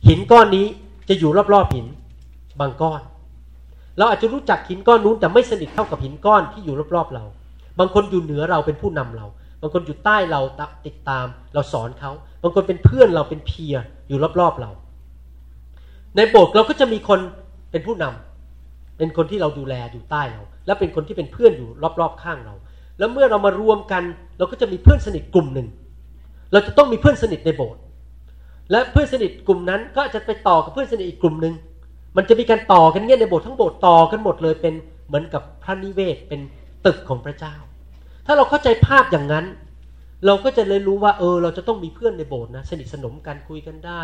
[0.07, 0.67] หินก้อนนี้
[1.09, 1.87] จะอยู่รอบๆหิน
[2.61, 3.03] บางก้อน
[3.99, 7.25] เราอาจจะรู้จักหินก้อนนู้นแต่ไม่สนิทเท่ากับหินก้อนที่อยู่รอบๆเรา
[7.79, 9.27] บางคนอยู่เหนือเราเป็นผู้นำเรา
[9.61, 10.41] บางคนอยู่ใต้เรา
[10.87, 12.11] ติดตาม เราสอนเขา
[12.43, 14.71] บางคนเป็นเพื่อนเราเป็นเพียรอยู่รอบๆเรา
[16.17, 17.21] ในโบสถ์เราก็จะมีคน
[17.71, 21.69] เป็นผู้นำเป็นคนที่เราดูแลอยู่ใต้เรา และเป็นคนที่เป็นเพื่อนอยู่
[22.01, 22.55] รอบๆข้างเรา
[22.99, 24.03] แล้วเมื่อเรามารวมกัน
[24.39, 25.67] เราก็จะมีเพื่อนสนิทกลุ่มหนึ่ง
[26.53, 27.83] เราจะต้องมีเพื่อนสนิทในโบสถ์
[28.71, 31.55] และเพื่อนสนิทกลุ่มนั้นก็จะไปต่อกับเพื่อนสนิทอีกกลุ่มหนึ่ง
[32.17, 34.75] มันจะมีการต่อกันเงี้ยในโบสถ์ทั้งโบสถ์ต่อกันหมดเลยเป็น
[35.07, 36.41] เหมือนกับพระนิเวศเป็น
[36.87, 37.55] ตึกของพระเจ้า
[38.27, 39.47] ถ้าเราเข้าใจภาพอย่างนั้น
[40.27, 44.03] เราก็จะเลยรู้ว่าเออ เราจะต้องมีเพื่อนในโบสถ์นะสนิทสนมกันคุยกันได้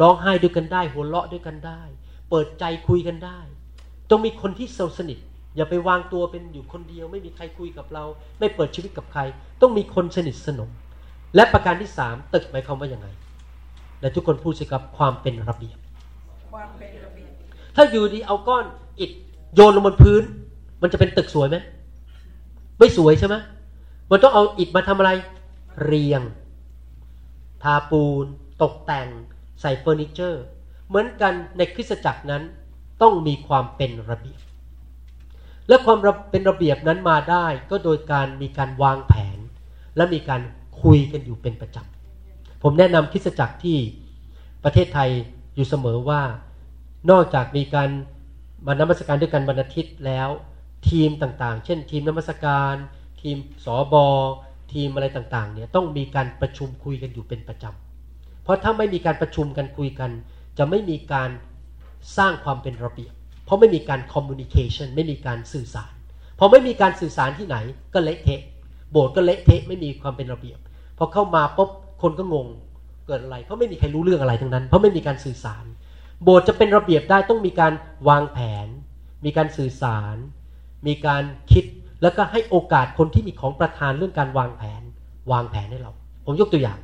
[0.00, 1.82] ร้องไห้ด้วยกันได้ หัวเราะด้วยกันได้
[2.30, 3.40] เปิดใจคุยกันได้
[4.10, 4.68] ต้องมีคนที่
[4.98, 5.18] สนิท
[5.56, 8.04] อย่าไปวางตัวเป็นอยู่คนเดียว ไม่มีใครคุยกับเรา
[8.38, 9.20] ไม่เปิดชีวิตกับใคร
[9.60, 10.70] ต้องมีคนสนิทสนม
[11.34, 13.08] และประการที่สามตึกหมายความว่ายังไง
[14.00, 15.78] และทุกคนพูดสิครับความเป็นระเบียบ
[16.52, 16.97] ความเป็นระเบียบ
[17.80, 18.64] ถ้าอยู่ดีเอาก้อน
[19.00, 19.10] อิฐ
[19.54, 20.22] โยนลงบนพื้น
[20.82, 21.56] มันจะเป็นตึกสวยไหม
[22.78, 23.36] ไม่สวยใช่ไหม
[24.10, 25.10] มันต้องเอาอิฐมาทำอะไร
[25.84, 26.22] เรียง
[27.62, 28.24] ทาปูน
[28.62, 29.08] ตกแต่ง
[29.60, 30.42] ใส่เฟอร์นิเจอร์
[30.88, 32.42] เหมือนกันในคริสตจักรนั้น
[33.02, 34.40] ต้องมีความเป็นระเบียบ
[35.68, 35.98] และความ
[36.30, 39.38] เป็นระเบียบนั้นมาได้ก็โดยการมีการวางแผน
[39.96, 40.42] และมีการ
[40.82, 43.78] คุยกันอยู่เป็นประจำผมแนะนำคริสตจักรที่
[44.64, 45.10] ประเทศไทย
[45.54, 46.22] อยู่เสมอว่า
[47.10, 47.90] นอกจากมีการ
[48.66, 50.28] มานมัสการด้วยกันบรรณทิตแล้ว
[50.90, 52.74] ทีมต่างๆ เช่น ทีมนมัสการ
[53.20, 54.06] ทีมสอบอ
[54.72, 60.10] ทีมอะไรต่างๆเนี่ยต้องมีการประชุมคุยกันอยู่เป็นประจำ เพราะถ้าไม่มีการประชุมกันคุยกัน
[60.58, 61.30] จะไม่มีการ
[62.16, 63.12] สร้างความเป็นระเบียบ
[63.44, 65.92] เพราะไม่มีการคอมมูนิเคชันไม่มีการสื่อสาร
[66.38, 67.56] พอไม่มีการสื่อสารที่ไหน
[67.94, 68.40] ก็เละเทะ
[68.90, 70.58] โบสถ์ก็เละเทะไม่มีความเป็นระเบียบ
[70.98, 71.70] พอเข้ามาปุ๊บ
[72.02, 72.46] คนก็งง
[73.06, 75.64] เกิดอะไร เพราะไม่มีใครรู้เรื่องอะไรทั้งนั้น เพราะไม่มีการสื่อสาร
[76.22, 77.72] โบสถ์จะเป็นระเบียบได้ต้องมีการ
[78.08, 78.66] วางแผน
[79.24, 80.16] มีการสื่อสาร
[80.86, 81.64] มีการคิด
[82.02, 84.82] แล้วก็ให้โอกาสคนที่มีของประธานเรื่องการวางแผน
[85.32, 85.92] วางแผนให้เรา
[86.24, 86.78] ผมยกตัวอย่าง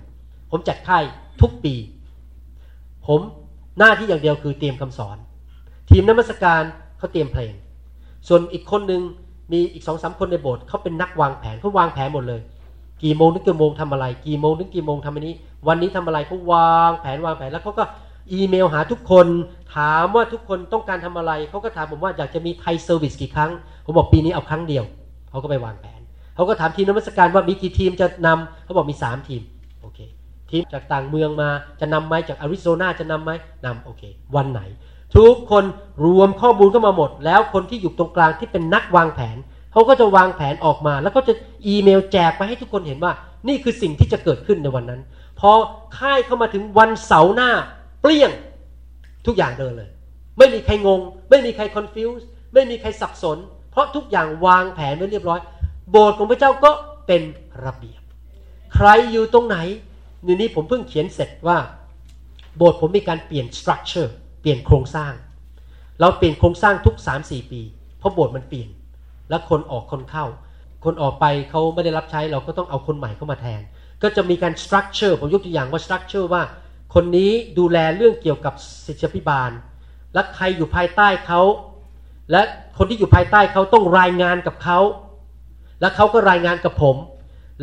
[0.50, 1.02] ผมจัดค่าย
[1.40, 1.74] ทุกปี
[3.06, 3.20] ผม
[3.78, 5.16] หน้าที่อย่างเดียวคือเตรียมคำสอน
[5.90, 6.62] ทีมนมัสการ
[6.98, 7.52] เขาเตรียมเพลง
[8.28, 9.02] ส่วนอีกคนหนึ่ง
[9.52, 12.40] มีอีกสองสามคนในโบสถ์เขาเป็นนักวางแผนเขาวางแผนหมดเลย
[13.02, 15.34] กี่โมงถึงกี่โมงทำอะไร กี่โมงถึงกี่โมงทำอันนี้
[15.68, 17.84] วันนี้ทำอะไรเขาวางแผนวางแผนแล้วเขาก็
[18.32, 19.26] อีเมลหาทุกคน
[19.76, 23.50] ถามว่าทุกคนต้องการทำอะไร เขาก็ถามผมว่าอยากจะมีไทย service กี่ครั้ง
[23.84, 24.84] ผมบอกปีนี้เอาครั้งเดียว
[25.30, 26.00] เขาก็ไปวางแผน
[26.34, 29.42] เขาก็ถามทีมนมัสการว่ามีกี่ทีมจะนำเขาบอกมี 3 ทีม
[29.82, 29.98] โอเค
[30.50, 31.48] ทีมจากต่างเมืองมา
[31.80, 33.30] จะนำไหมจากอาริโซนาจะนำไหม
[33.64, 34.02] นำโอเค
[34.36, 34.60] วันไหน
[35.16, 35.64] ทุกคน
[36.04, 39.36] รวมข้อมูลเข้ามาหมด แล้วคนที่อยู่ตรงกลางที่เป็นนักวางแผน
[39.72, 41.32] เขาก็จะวางแผนออกมา แล้วก็จะ
[41.66, 43.12] อีเมลแจกไปให้ทุกคนเห็นว่า
[43.48, 45.00] นี่คือสิ่งที่จะเกิดขึ้นในวันนั้น
[45.40, 45.50] พอ
[45.98, 47.50] ค่ายเข้ามาถึงวันเสาร์หน้า
[48.04, 48.30] เปรี้ยง
[49.26, 49.90] ทุกอย่างเดินเลย
[50.38, 53.38] ไม่มีใครงง ไม่มีใคร confuse ไม่มีใครสับสน
[53.70, 55.40] เพราะทุกอย่างวางแผนไว้เรียบร้อย
[55.90, 56.70] โบสถ์ของพระเจ้าก็
[57.06, 57.22] เป็น
[57.64, 58.00] ระเบียบ
[58.74, 59.56] ใครอยู่ตรงไหน
[60.26, 61.58] นี่นี้ผมเพิ่งเขียนเสร็จว่า
[62.56, 65.12] โบสถ์ผมมีการเปลี่ยน structure เปลี่ยนโครงสร้าง
[66.00, 67.60] เราเปลี่ยนโครงสร้างทุก 3-4 ปี
[67.98, 68.68] เพราะโบสถ์มันเปลี่ยน
[69.28, 70.26] แล้วคนออกคนเข้า
[70.84, 73.62] คนออกไปเขาไม่ได้รับใช้เราก็ต้องเอาคนใหม่เข้ามาแทน
[74.02, 76.42] ก็จะมีการ structure ผมยกตัวอย่างว่า structure ว่า
[76.94, 78.54] คนนี้ดูแลเรื่องเกี่ยวกับ
[78.84, 79.50] ศิษยาภิบาล
[80.14, 81.40] และใครอยู่ภายใต้เขา
[82.30, 82.40] และ
[82.78, 84.78] คนที่อยู่ภายใต้เขาต้องรายงานกับเขา
[85.80, 86.96] และเขาก็รายงานกับผม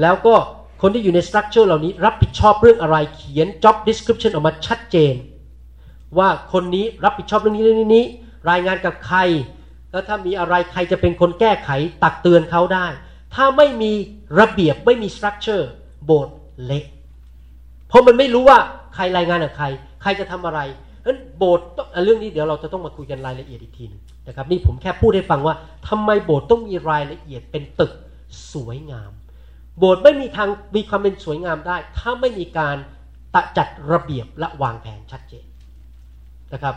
[0.02, 0.36] แล้วก็
[0.82, 5.16] คนที่อยู่ในสตรัคเจอร์เหล่านี้รับผิดชอบเรื่องอะไรเขียน job description ออกมาชัดเจน
[6.18, 8.06] ว่าคนนี้รับผิดชอบเรื่องนี้เรื่องนี้
[8.50, 9.20] รายงานกับใคร
[9.92, 11.70] แล้วถ้ามีอะไรใครจะเป็นคนแก้ไข
[12.04, 12.88] ตักเตือนเขาได้
[13.36, 13.92] ถ้าไม่มี
[14.40, 15.70] ระเบียบไม่มีสตรัคเจอร์
[16.06, 16.86] โบสถ์เละ
[17.88, 18.60] เพราะมันไม่รู้ว่า
[19.02, 19.66] รรายงานกับใคร
[20.02, 20.60] ใครจะทำอะไร
[21.06, 21.66] นั้นโบสถ์
[22.06, 25.56] เรื่องนี้เดี๋ยวเราจะต้องมาคุยกันรายละเอียดอีกทีนึงนะครับนี่ผมแค่พูดให้ฟังว่า
[25.90, 27.92] ทำไมโบสถ์ต้องมีรายละเอียดเป็นตึก
[28.54, 29.12] สวยงาม
[29.80, 32.76] โบสถ์ไม่มีทางมีความเป็นสวยงามได้ ถ้าไม่มีการ
[33.36, 35.46] ตจัดระเบียบและวางแผนชัดเจน
[36.54, 36.76] นะครับ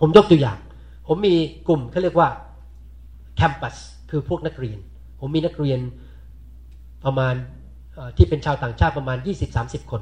[0.00, 0.58] ผมยกตัวอย่าง
[1.06, 1.34] ผมมี
[1.68, 2.28] กลุ่มเขาเรียกว่า
[3.36, 3.76] แคมปัส
[4.10, 4.78] คือพวกนักเรียน
[5.20, 5.80] ผมมีนักเรียน
[7.04, 7.34] ประมาณ
[8.16, 9.18] ที่เป็นชาวต่างชาติประมาณ
[9.54, 10.00] 20-30 คน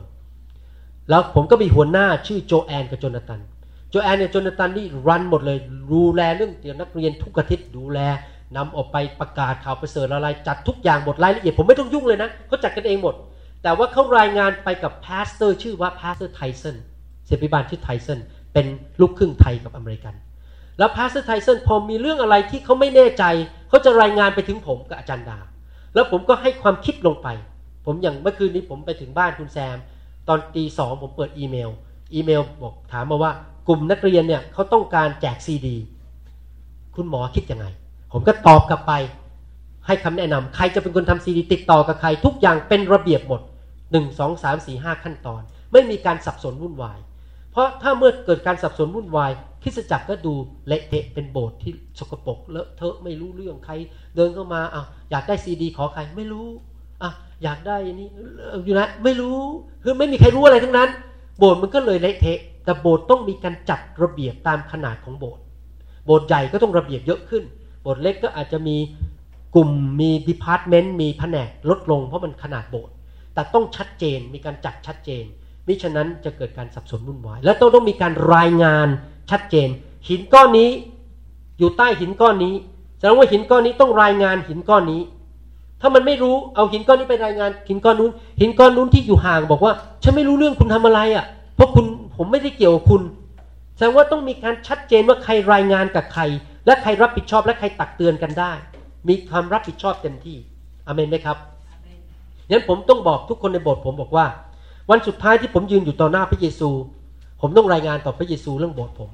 [1.11, 3.41] แล้วผมก็มีหัวหน้าชื่อโจแอนกับโจนาตัน
[3.91, 5.59] โจแอนกับโจนาตันนี่ run หมดเลย
[5.93, 7.99] ดูแลเรื่องเกี่ยวนักเรียนทุกอาทิตย์ดูแล
[8.57, 13.15] นำออกไปประกาศข่าวประเสริฐอะไรจัดทุกอย่างหมดรายละเอียดผมไม่ต้องยุ่งเลยนะเขาจัดกันเองหมด
[13.63, 16.77] แต่ว่าเขารายงานไปกับ pastor ชื่อว่า pastor ไทสัน
[17.27, 18.19] ศิษยาภิบาลชื่อไทสัน
[18.53, 18.67] เป็น
[19.01, 20.15] ลูกครึ่งไทยกับอเมริกัน
[20.79, 23.25] แล้ว pastor ไทสันพอมีเรื่องอะไรที่เขาไม่แน่ใจ
[23.69, 25.39] เขาจะรายงานไปถึงผมกับอาจารย์ดา
[25.95, 27.29] แล้วผมก็ให้ความคิดลงไป
[27.87, 29.79] ผมอย่างเมื่อคืนนี้ผมไปถึงบ้านคุณแซม
[30.29, 31.71] ตอนตีสองผมเปิดอีเมล
[32.15, 33.33] อีเมลบอกถามมาว่า
[33.69, 35.77] กลุ่มนักเรียนเนี่ยเขาต้องการแจกซีดี
[36.95, 37.67] คุณหมอคิดยังไง
[38.13, 38.93] ผมก็ตอบกลับไป
[39.87, 43.41] ให้คำแนะนำใครจะเป็นคนทำซีดี ติดต่อกับใครทุกอย่างเป็นระเบียบหมด
[43.93, 46.99] หนึ่งสองสามสี่ห้าขั้นตอน ไม่มีการสับสนวุ่นวาย
[47.51, 49.31] เพราะถ้าเมื่อเกิดการสับสนวุ่นวาย
[49.63, 50.35] คริสจักรก็ดู
[50.67, 53.75] เละเทะเป็นโบสถ์ที่สกปรกเลอะเทอะไม่รู้เรื่องใคร
[54.17, 56.49] เดินเข้ามาอะอยากได้ซีดี ขอใครไม่รู้
[57.03, 57.11] อะ
[57.43, 58.09] อยากได้นี่
[58.65, 59.39] อยู่นะไม่รู้
[59.83, 60.89] คือไม่มีใครรู้อะไรทั้งนั้น
[61.39, 65.43] โบสถ์มันก็เลยเละเทะ แต่โบสถ์ต้องมีการจัดระเบียบตามขนาดของโบสถ์
[66.07, 67.45] โบสถ์ใหญ่ก็ต้องระเบียบเยอะขึ้น
[67.83, 68.77] โบสถ์เล็กก็อาจจะมี
[69.55, 72.95] กลุ่มมี department มีแผนกลดลงเพราะมันขนาดโบสถ์
[73.35, 75.25] แต่ต้องชัดเจนมีการจัดชัดเจน
[75.67, 78.89] มิฉะนั้นจะเกิดการสับสนวุ่นวาย และต้องต้องมีการรายงาน
[79.31, 79.69] ชัดเจน
[80.09, 80.71] หินก้อนนี้
[81.59, 82.55] อยู่ใต้หินก้อนนี้
[82.99, 85.01] แสดงว่าหินก้อนนี้ต้องรายงานหินก้อนนี้
[85.81, 88.11] ถ้ามันไม่รู้เอาหินก้อนนี้ไปรายงาน หินก้อนนู้น
[88.41, 91.85] หินก้อนนู้นที่อยู่ห่างบอกว่า ฉันไม่รู้เรื่องคุณทำอะไรอะ่ะ เพราะคุณ
[92.17, 93.03] ผมไม่ได้เกี่ยวกับคุณ
[93.77, 96.23] แสดงว่าต้องมีการชัดเจนว่าใครรายงานกับใคร
[96.67, 98.53] และใครรับผิดชอบและใครตักเตือนกันได้
[99.09, 100.37] มีความรับผิดชอบเต็มที่
[100.87, 101.37] อเมนไหมครับ
[102.51, 104.27] งั้นผมต้องบอกทุกคนในโบสถ์ผมบอกว่า
[104.91, 106.71] วันสุดท้ายที่ผมยืนอยู่ต่อหน้าพระเยซู
[107.41, 109.11] ผมต้องรายงานต่อพระเยซูเรื่องโบสถ์ผม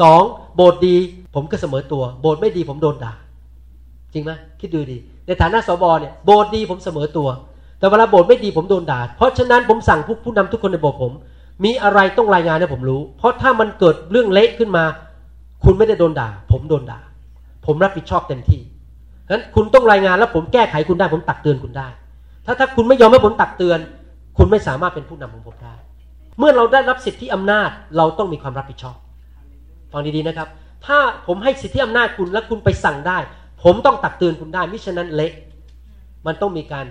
[0.00, 0.22] สอง
[0.56, 0.96] โบสถ์ดี
[1.34, 3.12] ผมก็เสมอตัว โบสถ์ไม่ดีผมโดนด่า
[4.12, 4.98] จริงไหมคิดดูดี
[5.30, 7.28] ในฐานะสบเนี่ยโบสถ์ดีผมเสมอตัว
[7.78, 11.12] แต่เวลาโบสถ์ไม่ดีผมโดนด่าเพราะฉะนั้นผมสั่งผู้ผู้นำทุกคนในโบสถ์ผม
[11.64, 14.84] มีอะไรต้องรายงานให้ผมรู้ เพราะถ้ามันเกิดเรื่องเละขึ้นมา
[15.64, 17.00] คุณไม่ได้โดนด่า ผมโดนด่า
[17.66, 18.60] ผมรับผิดชอบเต็มที่
[19.26, 21.88] ฉะนั้นคุณต้องรายงานแล้วผมแก้ไขคุณได้ผมตักเตือนคุณได้
[22.46, 23.78] ถ้าถ้าคุณไม่ยอมให้ผมตักเตือน
[24.38, 25.74] คุณไม่สามารถเป็นผู้นำของผมได้
[26.38, 28.96] เมื่อเราได้รับสิทธิอำนาจเราต้องมีความรับผิดชอบ
[29.92, 30.48] ฟังดีๆนะครับ
[30.86, 33.18] ถ้าผมให้สิทธิอำนาจคุณและคุณไปสั่งได้
[33.64, 35.32] ผมต้องตักเตือนคุณได้มิฉะนั้นเละ
[36.26, 36.86] มันต้องมีการ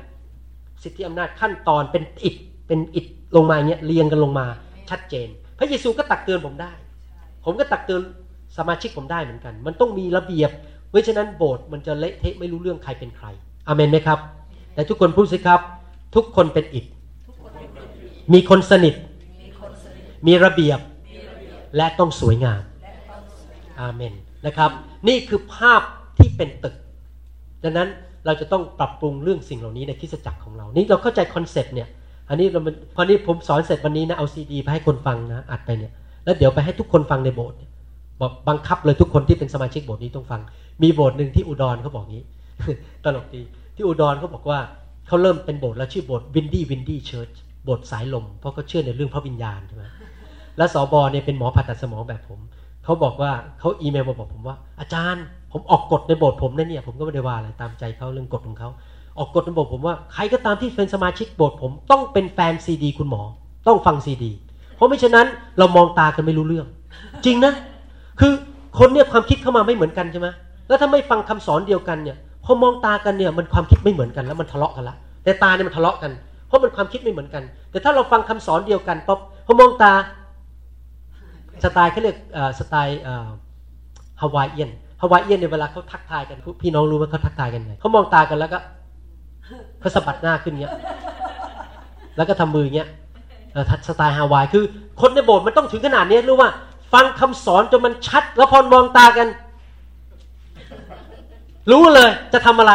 [0.84, 2.36] สิทธิอำนาจขั้นตอนเป็นอิฐ
[2.68, 3.06] เป็นอิฐ
[3.36, 4.46] ลงมาเงี้ยเรียงกันลงมา
[4.90, 5.28] ชัดเจน
[5.58, 6.72] พระเยซูก็ตักเตือนผมได้
[7.46, 8.02] ผมก็ตักเตือน
[8.58, 10.52] สมาชิกผมได้เหมือนกัน มันต้องมีระเบียบ
[10.90, 13.28] เพราะฉะนั้นโบสถ์มันจะเละเทะไม่รู้เรื่องใครเป็นใคร
[13.68, 14.20] อเมนไหมครับ
[14.74, 15.62] แต่ทุกคนพูดสิครับ
[16.16, 16.86] ทุกคนเป็นอิฐ
[18.34, 18.96] มีคนสนิท
[20.28, 20.80] มีระเบียบ
[21.76, 22.62] และต้องสวยงาม
[23.82, 24.14] อาเมน
[24.46, 24.72] นะครับ
[25.08, 25.82] นี่คือภาพ
[26.20, 26.76] ที่เป็นตึก
[27.64, 27.90] ดังนั้น
[28.26, 31.88] เราจะต้องปรับปรุงเรื่องสิ่งเหล่านี้ในคริสตจักรของเรา นี่เราเข้าใจ concept เนี่ย
[32.30, 32.60] อันนี้เรา
[32.96, 35.92] พอนี้ผมสอนเสร็จวันนี้นะเอาซีดีไปให้คนฟังนะอัดไปเนี่ย
[36.24, 37.58] แล้วเดี๋ยวไปให้ทุกคนฟังในโบสถ์
[38.22, 40.42] บอกบังคับเลยทุกคนที่เป็นสมาชิกโบสถ์นี้ต้องฟัง
[40.84, 42.24] มีโบสถ์หนึ่งที่อุดรเขาบอกงี้
[43.04, 43.42] ตลกดี
[43.76, 44.60] ที่อุดรเขาบอกว่า
[45.08, 47.30] เขาเริ่มเป็นโบสถ์แล้วชื่อโบสถ์ Windy Windy Church
[47.66, 49.84] โบสถ์สายลม เพราะเขาเชื่อในเรื่องพระวิญญาณใช่ไหม
[50.58, 52.40] และสอบอเนี่ยเป็นหมอผ่าตัดสมองแบบผม
[52.84, 58.70] เขาบอกว่าเขาอีเมลมาบอกผมว่า อาจารย์ ผมออกกฎในโบสถ์ผมนะเนี่ย ผมก็ไม่ได้ว่าอะไรตามใจเขาเรื่องกฎของเขา
[59.20, 63.22] ออกกฎในโบสถ์ผมว่าใครก็ตามที่เป็นสมาชิกโบสถ์ผมต้องเป็นแฟนซีดี คุณหมอ
[63.68, 64.32] ต้องฟังซีดี
[64.76, 65.28] เพราะไม่ฉะนั้น
[65.60, 66.68] เรามองตากันไม่รู้เรื่อง
[67.26, 67.54] จริงนะ
[68.20, 68.34] คือ
[68.80, 70.28] คนเนี่ยความคิดเข้ามาไม่เหมือนกันใช่ไหม
[70.68, 76.12] แล้วถ้าไม่ฟังคำสอนเดียวกันเนี่ยพอมองตากันเนี่ยมันความคิดไม่เหมือนกันแล้วมันทะเลาะกันละแต่ตาเนี่ยมันทะเลาะกัน
[76.48, 79.94] เพราะมันความคิดไม่เหมือนกัน แต่ถ้าเราฟังคำสอนเดียวกันปั๊บพอมองตา
[81.64, 82.18] สไตล์เขาเรียก
[82.60, 83.00] สไตล์
[84.22, 84.70] ฮาวายเอียน
[85.02, 88.60] ฮาวายเอียนในเวลาเขาทักทายกัน พี่น้องรู้ไหมเขาทักทายกันไงเขามองตากันแล้วก็
[89.80, 90.74] เขาสะบัดหน้าขึ้นเงี้ย
[92.18, 92.90] แล้วก็ทำมือเงี้ย
[93.70, 94.64] ทัดสไตล์ฮาวายคือ
[95.02, 96.50] คนในโบสถ์มันต้องถึงขนาดนี้รู้ว่า
[96.94, 99.28] ฟังคำสอนจนมันชัด แล้วพอมองตากัน
[101.72, 102.74] รู้เลยจะทำอะไร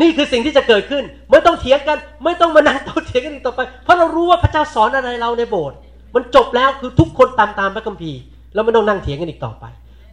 [0.00, 5.76] นี่คือสิ่งที่จะเกิดขึ้น ไม่ต้องเถียงกัน ไม่ต้องมานั่งโต้เถียงกันอีกต่อไป เพราะเรารู้ว่าพระเจ้าสอนอะไรเราในโบสถ์
[6.14, 8.20] มันจบแล้วคือทุกคนตามตามพระคัมภีร์
[8.54, 9.64] แล้วไม่ต้องนั่งเถียงกันอีกต่อไป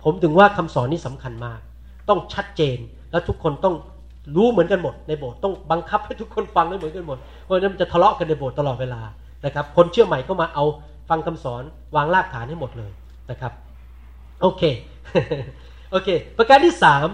[0.10, 1.60] ผมถึงว่าคำสอนนี้สำคัญมาก
[2.10, 2.78] ต้องชัดเจน
[3.12, 3.76] แล้วทุกคนต้อง
[4.36, 9.02] รู้เหมือนกันหมด ในโบสถ์ต้องบังคับให้ทุกคนฟังให้เหมือนกันหมดเพราะนั้นมันจะทะเลาะกันในโบสถ์ตลอดเวลา
[9.46, 10.64] นะครับ คนเชื่อใหม่ก็มาเอา
[11.10, 11.64] ฟังคำสอน
[11.96, 12.92] วางรากฐานให้หมดเลย
[13.32, 13.52] นะครับ
[14.42, 14.64] โอเค
[15.92, 17.08] โอเค ประการที่สาม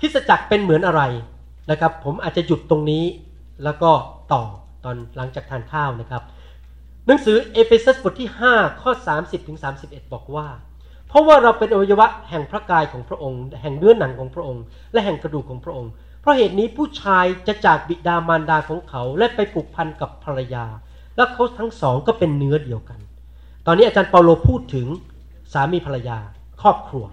[0.00, 1.02] คริสจักรเป็นเหมือนอะไร
[1.70, 3.04] นะครับ ผมอาจจะหยุดตรงนี้
[3.64, 3.90] แล้วก็
[4.32, 4.42] ต่อ
[4.84, 6.22] ตอนหลังจากทานข้าวนะครับ
[7.06, 8.90] หนังสือเอเฟซัสบทที่ 5 ข้อ
[9.20, 10.46] 30ถึง31 บอกว่า
[11.10, 20.64] เพราะว่าเราเป็นอวัยวะแห่งพระกายของพระองค์ แห่งเนื้อหนังของพระองค์ และแห่งกระดูกของพระองค์ เพราะเหตุนี้ผู้ชายจะจากบิดามารดาของเขา และไปผูกพันกับภรรยา
[21.16, 23.00] และเขาทั้งสองก็เป็นเนื้อเดียวกัน
[23.66, 24.86] ตอนนี้อาจารย์เปาโลพูดถึง
[25.52, 26.18] สามีภรรยา
[26.62, 27.04] ครอบครัว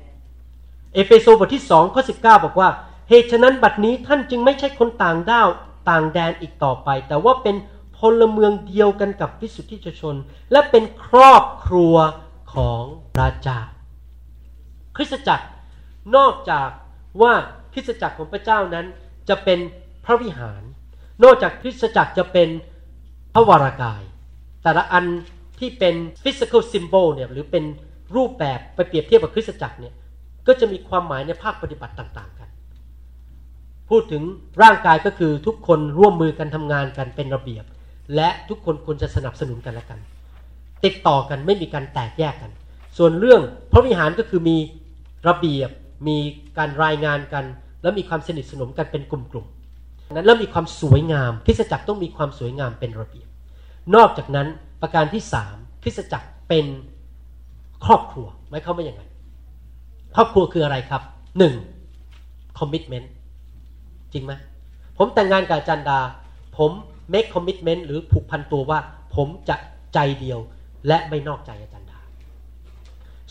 [0.93, 2.69] เอเฟโซบทที่2ข้อ19บอกว่า
[3.10, 5.47] เหตุฉะนั้นบัดนี้ท่านจึงไม่ใช่คนต่างด้าว
[5.89, 7.55] ต่างแดนอีกต่อไป แต่ว่าเป็น
[7.97, 10.15] พลเมืองเดียวกันกับวิสุทธิชน
[10.51, 11.95] และเป็นครอบครัว
[12.53, 12.83] ของ
[13.15, 13.60] พระเจ้า
[14.97, 15.45] คริสตจักร
[16.15, 16.69] นอกจาก
[17.21, 17.33] ว่า
[17.73, 18.86] คริสตจักรของพระเจ้านั้น
[19.29, 19.60] จะเป็น
[20.05, 20.62] พระวิหาร
[21.23, 22.49] นอกจากคริสตจักรจะเป็น
[23.33, 24.01] พระวรากาย
[24.63, 25.05] แต่ละอัน
[25.60, 27.63] ที่เป็น physical symbol เนี่ยหรือเป็น
[28.15, 29.93] รูปแบบไปเปรียบเทียบกับคริสตจักรเนี่ย
[30.47, 32.49] ก็จะมีความหมายในภาคปฏิบัติต่างๆกัน
[33.89, 34.23] พูดถึง
[34.62, 37.65] ร่างกายก็คือทุกคนร่วมมือกันทำงานกันเป็นระเบียบ
[38.15, 39.99] และทุกคนควรจะสนับสนุนกันและกัน
[40.86, 42.51] ติดต่อกันไม่มีการแตกแยกกัน
[42.97, 44.57] ส่วนเรื่องพระวิหารก็คือมี
[45.27, 45.69] ระเบียบ
[46.08, 46.17] มี
[46.58, 47.45] การรายงานกัน
[47.82, 53.28] และมีความสนิทสนมกันเป็นกลุ่มๆนั้นแล้วมีความสวยงามคริสจักรต้องมีความสวยงามเป็นระเบียบ
[53.95, 54.47] นอกจากนั้น
[54.82, 56.65] ประการที่สามคริสจักรเป็น
[57.86, 59.03] ครอบครัวหมายความว่าอย่างไร
[60.15, 61.01] ครอบครัวคืออะไรครับ
[61.38, 61.55] หนึ่ง
[62.57, 63.11] คอมมิชเมนต์
[64.13, 64.34] จริงไหม
[64.97, 65.99] ผมแต่งงานกับจันดา
[66.57, 66.72] ผม
[67.13, 68.80] make commitment หรือผูกพันตัวว่า
[69.15, 69.55] ผมจะ
[69.93, 70.39] ใจเดียว
[70.88, 71.86] และไม่นอกใจอาจารย์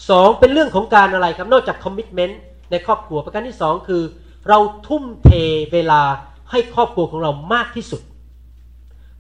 [0.08, 4.02] สองเป็นเรื่องของการอะไรครับ นอกจาก commitment ในครอบครัวประการที่สองคือ
[4.48, 5.30] เราทุ่มเท
[5.72, 6.02] เวลา
[6.50, 8.02] ให้ครอบครัวของเรามากที่สุด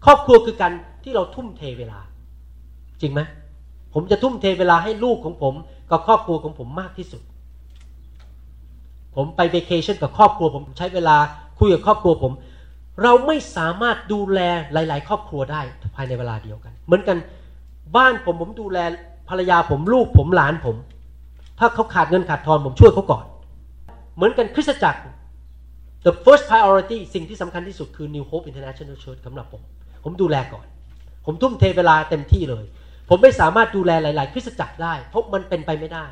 [0.04, 0.72] ครอบครัวคือการ
[1.04, 1.98] ที่เราทุ่มเทเวลา
[3.00, 3.20] จริงไหม
[3.94, 5.54] ผมจะทุ่มเทเวลาให้ลูกของผม
[5.90, 7.22] กับครอบครัวของผมมากที่สุด
[9.16, 11.16] ผมไปเวกชันกับครอบครัวผมใช้เวลา
[11.58, 12.32] คุยกับครอบครัวผม
[13.02, 14.40] เราไม่สามารถดูแล
[14.72, 15.60] หลาย ๆ ครอบครัวได้
[15.96, 17.18] ภายในเวลาเดียวกัน เหมือนกัน
[17.96, 18.78] บ้านผมผมดูแล
[19.28, 20.76] ภรรยาผมลูกผมหลานผม
[21.58, 23.24] ถ้าเขาขาดเงินขาดทองผมช่วยเขาก่อน
[24.16, 25.00] เหมือนกันคริสตจักร
[26.06, 29.62] the first priority สิ่งที่สำคัญที่สุดคือ New Hope International Church สำหรับผม
[30.04, 30.66] ผมดูแลก่อน
[31.26, 32.64] ผมทุ่มเทเวลาเต็มที่เลย
[33.08, 36.06] ผมไม่สามารถดูแลหลาย ๆ คริสตจักรได้ เพราะมันเป็นไปไม่ได้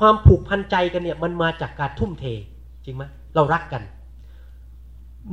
[0.00, 2.24] ความผูกพันใจกันเนี่ยมันมาจากการทุ่มเท
[2.84, 3.82] จริงไหมเรารักกัน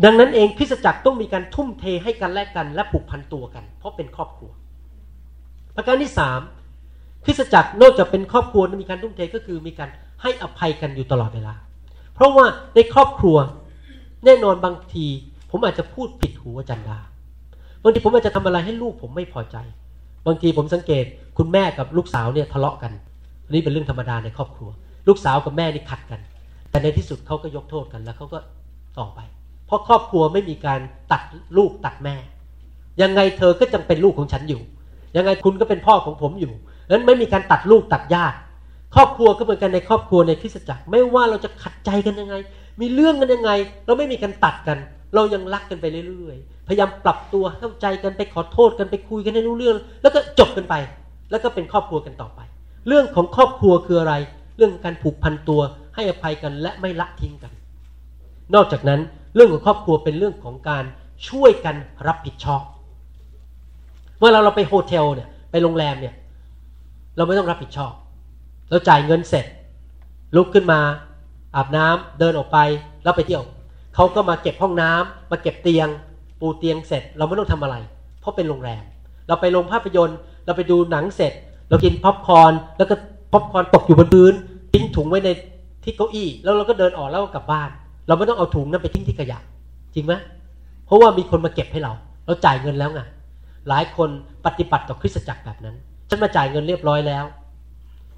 [0.06, 4.52] ดังนั้นเองคริสตจักรต้องมีการทุ่มเทให้กันและกันและผูกพันตัวกัน เพราะเป็นครอบครัว
[5.76, 6.40] ประการที่สาม
[7.26, 9.90] คริสตจักรนอกจากเป็นครอบครัวมีการทุ่มเทก็คือมีการ
[10.22, 11.54] ให้อภัยกันอยู่ตลอดเวลา
[12.16, 12.46] เพราะว่า
[12.76, 13.38] ในครอบครัว
[14.26, 15.06] แน่นอนบางที
[15.52, 17.00] ผมอาจจะพูดผิดหูอาจารย์ดา
[17.84, 19.58] บางทีผมอาจจะทำอะไรให้ลูกผมไม่พอใจ
[20.28, 21.06] บางทีผมสังเกต
[21.38, 22.92] คุณแม่กับลูกสาวเนี่ยทะเลาะกัน
[23.54, 24.70] นี่เป็นเรื่องธรรมดาในครอบครัว
[25.08, 26.20] ลูกสาวกับแม่นี่ขัดกัน
[26.70, 28.40] แต่ในที่สุดเขาก็ยกโทษกันแล้วเขาก็
[29.00, 29.20] ต่อไป
[29.66, 30.80] เพราะครอบครัวไม่มีการ
[31.12, 31.22] ตัด
[31.58, 32.16] ลูกตัดแม่
[33.02, 34.62] ยังไงเธอก็จังเป็นลูกของฉันอยู่
[35.16, 36.54] ยังไงคุณก็เป็นพ่อของผมอยู่
[36.90, 38.38] นั้นไม่มีการตัดลูกตัดญาติ
[38.96, 42.36] ครอบครัวก็เหมือนกันในครอบครัวในคริสตจักร ไม่ว่าเราจะขัดใจกันยังไง
[42.82, 43.52] มีเรื่องกันยังไง
[43.86, 44.78] เราไม่มีการตัดกัน
[45.16, 50.76] เรายังรักกันไปเรื่อยๆ พยายามปรับตัวเข้าใจกันไปขอโทษกันไปคุยกันให้รู้เรื่อง แล้วก็จบกันไป
[51.32, 52.40] แล้วก็เป็นครอบครัวกันต่อไป
[52.88, 54.14] เรื่องของครอบครัวคืออะไร
[54.58, 55.62] เรื่องการผูกพันตัว
[55.96, 57.52] ให้อภัยกันและไม่ละทิ้งกัน
[58.56, 59.00] นอกจากนั้น
[59.36, 60.84] เรื่องของครอบครัวเป็นเรื่องของการ
[61.30, 61.76] ช่วยกัน
[62.08, 62.64] รับผิดชอบ
[64.20, 66.14] เมื่อเราเราไปโฮเทลเนี่ยไปโรงแรมเนี่ย
[67.22, 67.94] เราไม่ต้องรับผิดชอบ
[68.70, 69.46] เราจ่ายเงินเสร็จ
[70.36, 70.80] ลุกขึ้นมา
[71.56, 72.58] อาบน้ำเดินออกไป
[73.04, 73.44] แล้วไปเที่ยว
[73.96, 75.88] เขาก็มาเก็บห้องน้ำมาเก็บเตียง
[76.40, 77.76] ปูเตียงเสร็จ เราไม่ต้องทำอะไร
[78.20, 78.84] เพราะเป็นโรงแรม
[79.28, 81.34] เราไปโรงภาพยนตร์ เราไปดูหนังเสร็จ
[81.70, 82.96] เรากินพ็อปคอร์นแล้วก็
[83.32, 84.34] พ็อปคอร์นตกอยู่บนพื้น
[84.74, 85.30] ทิ้งถุงไว้ใน
[85.84, 87.70] ที่เก้าอี้ แล้วเราก็เดินออกแล้วก็กลับบ้าน
[88.08, 89.40] เราไม่ต้องเอาถุงนั้นไปทิ้งที่ขยะ
[89.96, 90.14] จริงไหม
[90.86, 91.94] เพราะว่ามีคนมาเก็บให้เรา
[92.26, 93.02] เราจ่ายเงินแล้วไง
[93.70, 94.10] หลายคน
[94.46, 95.76] ปฏิบัติต่อคริสตจักรแบบนั้น
[96.14, 97.26] ฉันมาจ่ายเงินเรียบร้อยแล้ว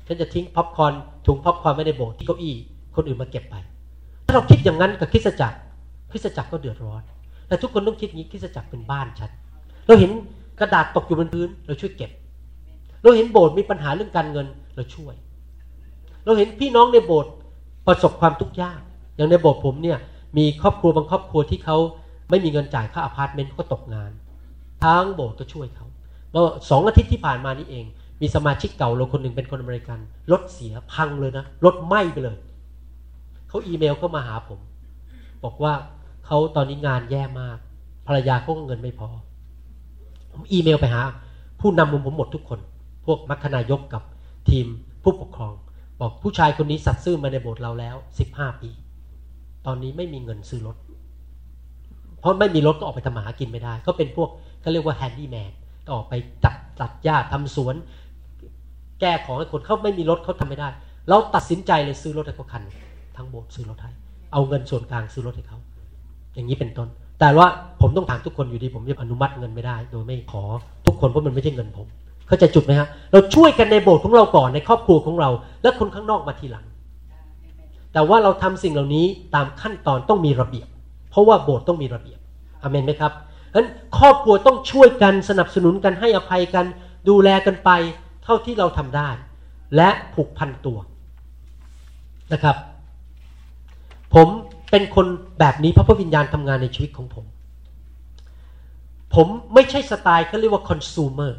[0.07, 0.93] ฉันจะทิ้งพ็อปคอร์น
[1.25, 2.55] ถุงพ็อปคอร์นไว้ในโบสถ์ที่เก้าอี้
[2.95, 3.55] คนอื่นมาเก็บไป
[4.25, 5.57] ถ้าเราคิดอย่างนั้นกับคริสตจักร
[6.11, 7.01] คริสตจักรก็เดือดร้อน
[7.47, 9.31] แต่ทุกคนต้องคิดงี้คริสตจักรเป็นบ้านฉัน
[9.87, 10.11] เราเห็น
[10.59, 12.11] กระดาษตกอยู่บนพื้น เราช่วยเก็บ
[13.03, 15.13] เราเห็นโบสถ์มีปัญหาเรื่องการเงินเราช่วย
[16.25, 17.31] เราเห็นพี่น้องในโบสถ์
[17.87, 18.81] ประสบความทุกข์ยาก
[19.15, 19.97] อย่างในโบสถ์ผมเนี่ย
[20.37, 21.77] มีครอบครัวบางครอบครัวที่เขา
[22.29, 24.11] ไม่มีเงินจ่ายค่าอพาร์ตเมนต์ก็ตกงาน
[24.83, 25.87] ทั้งโบสถ์ก็ช่วยเขา
[26.33, 27.85] เมื่อสองอาทิตย์ที่ผ่านมานี่เอง
[28.21, 29.99] มีสมาชิกเก่าเราคนหนึ่งเป็นคนอเมริกัน
[30.31, 32.37] รถเสียพังเลยนะรถไหม้ไปเลย
[33.49, 34.59] เขาอีเมลเข้ามาหาผม
[35.43, 35.73] บอกว่า
[36.25, 37.57] เขาตอนนี้งานแย่มาก
[38.07, 39.09] ภรรยาเขาก็เงินไม่พอ
[40.31, 41.01] ผมอีเมลไปหา
[41.59, 42.59] ผู้นำมุมผมหมดทุกคน
[43.05, 44.01] พวกมัคคณายกกับ
[44.49, 44.65] ทีม
[45.03, 45.53] ผู้ปกครอง
[45.99, 48.69] บอกผู้ชายคนนี้สัตซ์ซื่อมาในโบสถ์เราแล้วสิบห้าปี
[49.65, 50.75] ตอนนี้ไม่มีเงินซื้อรถ
[52.19, 54.29] เพราะไม่มีรถก็ออกไปทำหากินไม่ได้ ก็เป็นพวก
[54.61, 55.51] เขาเรียกว่าแฮนดี้แมน
[55.91, 56.13] ออกไป
[56.45, 57.75] ตัดตัดหญ้าทำสวน
[59.01, 60.69] แก้ของให้คนเขาไม่มีรถเขาทำไม่ได้
[61.09, 62.63] เราตัดสินใจเลยซื้อรถให้เขาคัน
[63.15, 63.91] ทั้งโบสถ์ซื้อรถให้
[64.33, 65.57] เอาเงินส่วนกลางซื้อรถให้เขา
[66.35, 66.87] อย่างนี้เป็นต้น
[67.19, 67.47] แต่ว่า
[67.81, 70.43] ผมต้องถามทุกคนอยู่ดี ผมจะอนุมัติเงินไม่ได้ โดยไม่ขอ
[70.85, 71.87] ทุกคนเพราะมันไม่ใช่เงินผม
[72.27, 75.29] เข้าใจจุดไหมฮะเราช่วยกันในโบสถ์ของเราก่อนในครอบครัวของเรา
[75.63, 76.65] และคนข้างนอกมาทีหลัง
[77.93, 79.05] แต่ว่าเราทำสิ่งเหล่านี้
[79.35, 80.67] ตามขั้นตอนต้องมีระเบียบ
[81.09, 82.19] เพราะว่าโบสถ์ต้องมีระเบียบ
[82.61, 83.11] อเมนไหมครับ
[83.53, 83.67] ฉะนั้น
[83.99, 86.65] ครอบครัวต้องช่วยกันสนับสนุนกันให้อภัยกัน
[87.09, 87.69] ดูแลกันไป
[88.23, 89.09] เท่าที่เราทำได้
[89.75, 90.77] และผูกพันตัว
[92.33, 92.55] นะครับ
[94.13, 94.27] ผม
[94.71, 95.05] เป็นคน
[95.39, 97.25] แบบนี้เพราะพระวิญญาณทำงานในชีวิตของผม
[99.15, 101.31] ผมไม่ใช่สไตล์เขาเรียกว่าคอน sumer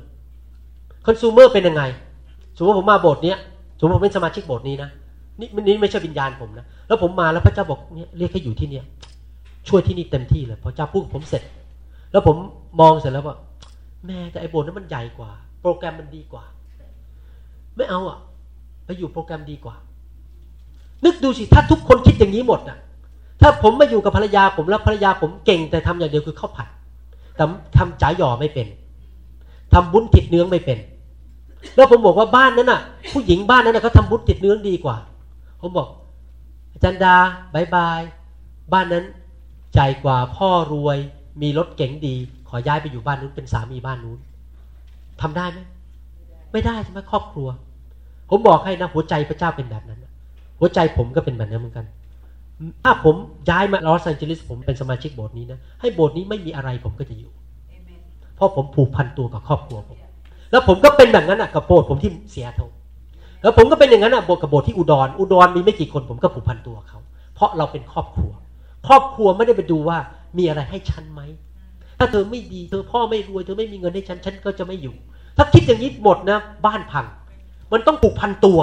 [1.07, 1.83] คอน sumer เป็นยังไง
[2.57, 3.39] สมมติผมมาโบสถ์เนี้ย
[3.79, 4.91] สมมติผมเป็นสมาชิกโบสถ์นี้นะ
[5.41, 8.85] นี่นี่ไม่ใช่วิญญาณผมนะ แล้วผมมาแล้วพระเจ้าบอกเนี่ยเรียกให้อยู่ที่เนี่ย
[9.69, 11.43] ช่วยที่นี่เต็มที่เลยพระเจ้าพูดผมเสร็จ
[12.15, 12.37] แล้วผม
[12.81, 13.37] มองเสร็จแล้วว่า
[14.07, 15.31] แม่แต่ไอโบสถ์นั้นมันใหญ่กว่า
[15.63, 16.45] โปรแกรมมันดีกว่า
[17.77, 18.19] ไม่เอาอะ
[18.85, 19.75] ไปอยู่โปรแกรมดีกว่า
[21.05, 22.79] นึกดูสิถ้าทุกคนคิดอย่างนี้หมดอะ
[23.41, 26.69] ถ้าผมมาอยู่กับภรรยาผมแล้วภรรยาผมเก่ง แต่ทำอย่างเดียวคือข้าวผัด
[27.37, 27.45] แต่
[27.77, 28.67] ทำจ๋าหย่อไม่เป็น
[29.73, 30.79] ทำบุญติดเนื้อไม่เป็น
[31.77, 32.81] แล้วผมบอกว่าบ้านนั้นน่ะ
[33.13, 34.97] ผู้หญิงบ้านนั้นน่ะเขาทำบุญติดเนื้อดีกว่า
[35.61, 35.89] ผมบอก
[36.73, 37.17] อาจารย์ดา
[37.55, 38.01] บายบาย
[38.73, 39.05] บ้านนั้น
[39.75, 40.99] ใจกว่าพ่อรวย
[41.43, 42.15] มีรถเก๋งดี
[42.49, 44.19] ขอย้ายไปอยู่บ้านนู้นเป็นสามีบ้านนู้น
[45.21, 45.59] ทำได้ไหม
[46.53, 47.49] ไม่ได้ใช่ไหมครอบครัว
[48.31, 50.05] ผมบอกให้นะหัวใจพระเจ้าเป็นแบบนั้น
[50.59, 51.87] หัวใจผมก็เป็นแบบนั้นเหมือนกัน
[52.85, 53.15] ถ้าผม
[53.51, 57.33] ย้ายมาลอสแอนเจลิสผมเป็นสมาชิกโบสถ์นี้นะให้โบสถ์นี้ไม่มีอะไรผมก็จะอยู่
[58.37, 59.99] เพราะผมผูกพันตัวกับครอบครัวผม
[60.51, 62.69] แล้วผมก็เป็นแบบนั้นอะกับโบสถ์ผมที่เสียเท่า
[63.43, 67.01] แล้วผมก็เป็นอย่างนั้นอะโบสถ์กับโบสถ์ที่อุดร อุดรมีไม่กี่คนผมก็ผูกพันตัวเขา
[67.35, 68.31] เพราะเราเป็นครอบครัว
[68.87, 69.99] ครอบครัวไม่ได้ไปดูว่า
[70.39, 71.23] มีอะไรให้ฉันไหม
[71.99, 74.97] ถ้าเธอไม่ดี เธอพ่อไม่รวย เธอไม่มีเงินให้ฉัน ฉันก็จะไม่อยู่
[75.37, 77.07] ถ้าคิดอย่างนี้หมดนะ บ้านพัง
[77.73, 78.59] มันต้องผูกพันตัว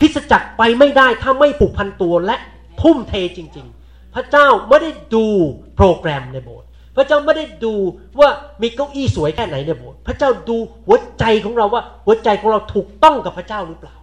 [0.00, 2.36] คริสจักรไปไม่ได้ถ้าไม่ผูกพันตัวและ
[2.82, 5.26] ทุ่มเทจริง ๆ พระเจ้าไม่ได้ดู
[5.76, 7.74] โปรแกรมในโบสถ์ พระเจ้าไม่ได้ดู
[8.18, 8.28] ว่า
[8.62, 10.56] มีเก้าอี้สวยแค่ไหนในโบสถ์ พระเจ้าดู
[10.86, 13.96] หัวใจของเราว่า หัวใจของเราถูกต้องกับพระเจ้าหรือเปล่า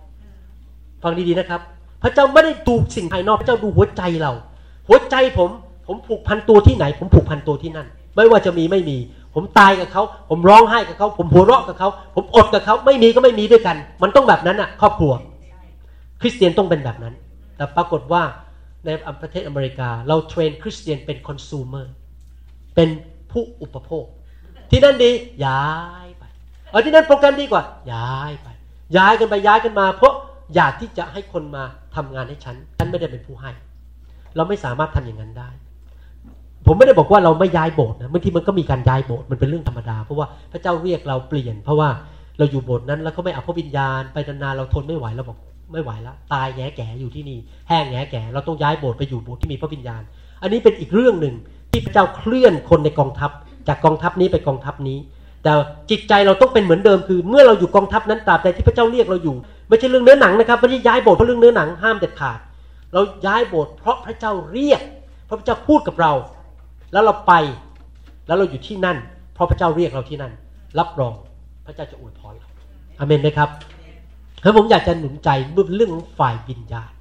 [1.03, 1.61] ฟังดีๆนะครับ
[2.03, 4.31] พระเจ้าไม่ได้ดูสิ่งภายนอก พระเจ้าดูหัวใจเรา
[4.87, 5.49] หัวใจผม
[5.87, 8.97] ผมผูกพันตัวที่ไหน ผมผูกพันตัวที่นั่น ไม่ว่าจะมีไม่มี
[9.33, 15.11] ผมตายกับเขา ผมร้องไห้กับเขา ผมหัวเราะกับเขา ผมอดกับเขา ไม่มีก็ไม่มีด้วยกัน มันต้องแบบนั้นอะ ครอบครัว
[16.21, 17.13] คริสเตียนต้องเป็นแบบนั้น
[17.57, 18.23] แต่ปรากฏว่า
[18.85, 18.89] ใน
[19.21, 21.85] ประเทศอเมริกา เราเทรนคริสเตียนเป็นคอน sumer
[22.75, 22.89] เป็น
[23.31, 24.05] ผู้อุปโภค
[24.69, 25.11] ที่นั่นดี
[25.45, 25.67] ย้า
[26.05, 26.23] ยไป
[26.69, 27.63] เออที่นั่นโปรแกรมดีกว่า
[27.93, 28.47] ย้ายไป
[28.97, 30.13] ย้ายกันไปย้ายกันมา เพราะ
[30.55, 31.63] อยากที่จะให้คนมา
[31.95, 33.51] ทำงานให้ฉันฉันไม่ได้เป็นผู้ให้
[34.35, 35.49] เราไม่สามารถทำอย่างนั้นได้
[36.65, 41.89] ผมไม่ได้บอกว่าเราไม่ย้ายโบสถ์นะบางทีมันก็มีการย้ายโบสถ์มันเป็นเรื่องธรรมดา เพราะว่าพระเจ้าเรียกเราเปลี่ยน เพราะว่า
[42.37, 45.37] เราอยู่โบสถ์นั้นแล้วเขาไม่เอาพระวิญญาณไปนานๆเราทนไม่ไหวเราบอก
[45.71, 47.37] ไม่ไหวแล้วตายแง่แก่อยู่ที่นี่
[47.69, 50.01] แห้งแง่แก่เราต้องย้ายโบสถ์ไปอยู่โบสถ์ที่มีพระวิญญาณ
[50.41, 51.35] อันนี้เป็นอีกเรื่องหนึ่ง
[51.71, 53.31] ที่พระเจ้าเคลื่อนคนในกองทัพ
[53.67, 54.97] จากกองทัพนี้ไปกองทัพนี้
[55.43, 55.51] แต่
[55.91, 59.35] จิตใจเราต้องเป็นเหมือนเดิมคือ เมื่อเราอยู่กองทัพนั้นตราบใดที่พระเจ้าเรียกเราอยู่
[59.69, 62.39] ไม่ใช่เรื่องเนื้อหนังนะครับไม่ใช่ย้ายโบสถ์เพราะเรื่องเนื้อหนังห้ามเด็ดขาด
[62.93, 64.81] เราย้ายโบสถ์เพราะพระเจ้าเรียก
[65.25, 66.13] เพราะพระเจ้าพูดกับเรา
[66.93, 67.33] แล้วเราไป
[68.27, 68.97] แล้วเราอยู่ที่นั่น
[69.33, 70.33] เพราะพระเจ้าเรียกเราที่นั่น
[70.79, 71.13] รับรอง
[71.65, 72.49] พระเจ้าจะอวยพรเรา
[72.99, 73.49] อเมนไหมครับ
[74.43, 75.29] แล้วผมอยากจะหนุนใจ
[75.75, 76.91] เรื่องของฝ่ายวิญญาณ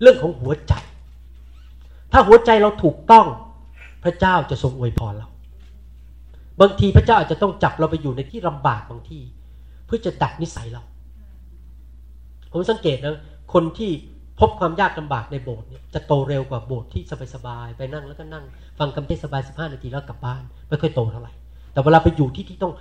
[0.00, 0.72] เรื่องของหัวใจ
[2.12, 3.26] ถ้าหัวใจเราถูกต้อง
[4.04, 5.28] พระเจ้าจะทรงอวยพรเรา
[6.60, 9.22] บางทีพระเจ้าอาจจะต้องจับเราไปอยู่ในที่ลำบากบางที่
[9.86, 10.82] เพื่อจะดัดนิสัยเรา
[12.52, 13.16] ผมสังเกตนะ
[13.52, 13.90] คนที่
[14.40, 17.02] พบความยากลำบากในโบสถ์เนี่ยจะโตเร็วกว่าโบสถ์ที่
[17.34, 18.44] สบายๆไปนั่งแล้วก็นั่ง
[18.78, 21.32] ฟังคำเทศบายสิบห้านาทีแล้วกลับบ้าน ไม่ค่อยโตเท่าไหร่
[21.72, 22.72] แต่เวลาไปอยู่ที่ที่ต้อง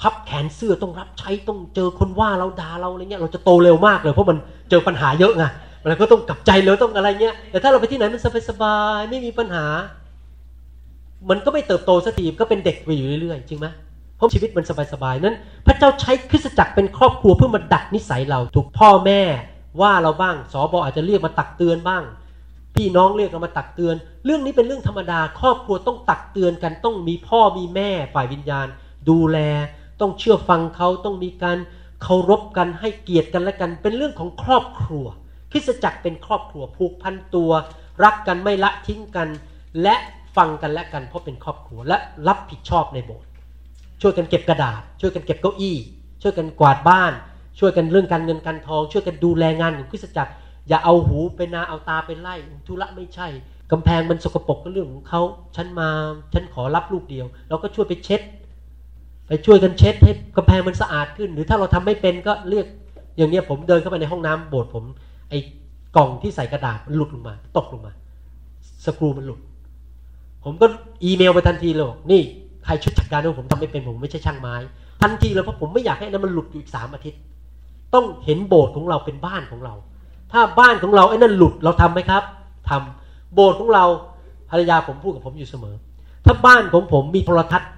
[0.00, 4.38] พับแขนเสื้อต้องรับใช้ต้องเจอคนว่าเราด่าเราอะไรเงี้ยเราจะโตเร็วมากเลยเพราะมัน
[4.70, 5.44] เจอปัญหาเยอะไง
[5.88, 9.66] เราก็ต้องกลับใจเร็วต้องอะไรเงี้ยแต่ถ้าเราไปที่ไหนมันสบายๆไม่มีปัญหา
[11.30, 13.66] มันก็ไม่เติบโตสักทีก็เป็นเด็กไปอยู่เรื่อยๆจริงไหม
[14.16, 15.34] เพราะชีวิตมันสบายๆนั้น
[15.66, 19.20] พระเจ้าใช้คริสตจักรเป็นครอบครัวเพื่อมาดัดนิสัยเราถูกพ่อแม่
[19.80, 22.04] ว่าเราบ้างสอบออาจจะเรียกมาตักเตือนบ้าง
[22.74, 23.94] พี่น้องเรียกเรามาตักเตือน
[24.24, 28.66] เรื่องนี้เป็นเรื่องธรรมดา ครอบครัวต้องตักเตือนกันต้องมีพ่อมีแม่ฝ่ายวิญญาณ
[29.08, 29.38] ดูแล
[30.00, 31.58] ต้องเชื่อฟังเขาต้องมีการ
[32.02, 35.06] เคารพกันให้เกียรติกันและกัน เป็นเรื่องของครอบครัว
[35.52, 37.50] คริสจักรเป็นครอบครัวผูกพันตัว
[38.04, 39.28] รักกันไม่ละทิ้งกัน
[39.82, 39.94] และ
[40.36, 41.96] ฟังกันและกันเพราะเป็นครอบครัวและ
[42.28, 43.28] รับผิดชอบในโบสถ์
[44.02, 45.76] ช่วยกันเก็บกระดาษ ช่วยกันเก็บเก้าอี้
[46.22, 47.12] ช่วยกันกวาดบ้าน
[47.58, 50.32] ช่วยกันเรื่องการเงินการทอง ช่วยกันดูแลงานของคริสตจักร
[50.68, 52.34] อย่าเอาหูไปนาเอาตาไปไล่
[52.66, 53.26] ธุระไม่ใช่
[53.72, 55.20] กำแพงมันสกปรกก็เรื่องของเขา
[55.56, 55.88] ฉันมา
[56.32, 58.20] ฉันขอรับลูกเดียว เราก็ช่วยไปเช็ด
[59.28, 62.66] ไปช่วยกันเช็ดให้กำแพงมันสะอาดขึ้น หรือถ้าเราทำไม่เป็นก็เรียก
[63.16, 64.84] อย่างเนี้ยผมเดินเข้าไปในห้องน้ำโบสถ์ผม
[65.30, 65.38] ไอ้
[65.96, 67.92] กล่องที่ใส่กระดาษมันหลุดลงมา ตกลงมา
[68.84, 69.40] สกรูมันหลุด
[70.44, 70.66] ผมก็
[71.04, 72.22] อีเมลไปทันทีเลยบอกนี่
[72.64, 74.54] ใครชุดจัดการด้วยผมทำไม่เป็นผมไม่ใช่ช่างไม้
[75.02, 77.20] ทันทีเลยเพราะผมไม่อยากให้นั้นมันหลุดอยู่อีกสามอาทิตย์
[77.94, 79.74] ต้องเห็นโบสถ์ของเราเป็นบ้านของเรา
[80.32, 82.22] ถ้าบ้านของเราไอ้นั่นหลุดเราทํำไหมครับ
[82.68, 83.84] ทำโบสถ์ของเรา
[84.50, 85.74] ภรรยาผมพูดกับผมอยู่เสมอ
[86.24, 87.70] ถ้าบ้านของผมมีโทรทัศน์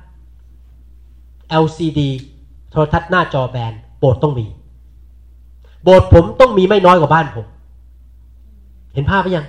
[1.64, 2.00] LCD
[2.70, 4.46] โทรทัศน์หน้าจอแบนโบสถ์ต้องมี
[5.82, 7.46] โบสถ์ผมต้องมีไม่น้อยกว่าบ้านผม
[8.94, 9.46] เห็นภาพไหมยัง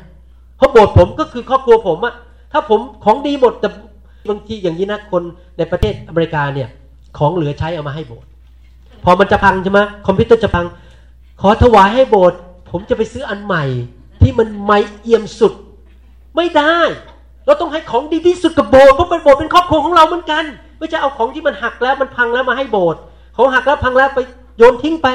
[0.57, 2.13] เพราะโบสถ์ผมก็คือครอบครัวผมอะ
[2.51, 3.69] ถ้าผมของดีหมดแต่
[4.29, 5.23] บางทีอย่างนี้นะคน
[5.57, 6.69] ในประเทศอเมริกาเนี่ย
[7.17, 8.29] ของเหลือใช้เอามาให้โบสถ์
[9.03, 10.65] พอมันจะพังใช่ไหมคอมพิวเตอร์จะพัง
[11.41, 12.39] ขอถวายให้โบสถ์
[12.71, 13.63] ผมจะไปซื้ออันใหม่
[14.21, 15.53] ที่มันไม่เอี่ยมสุด
[16.35, 16.77] ไม่ได้
[17.45, 20.43] เราต้องให้ของดีที่สุดกับโบสถ์เพราะเป็นโบสถ์เป็นครอบครัวของเราเหมือนกัน
[20.79, 22.99] ไม่ใช่เอาของที่มันหักแล้วมันพังแล้วมาให้โบสถ์
[23.37, 24.19] ของหักแล้วพังแล้วไป
[24.57, 25.07] โยนทิ้งไป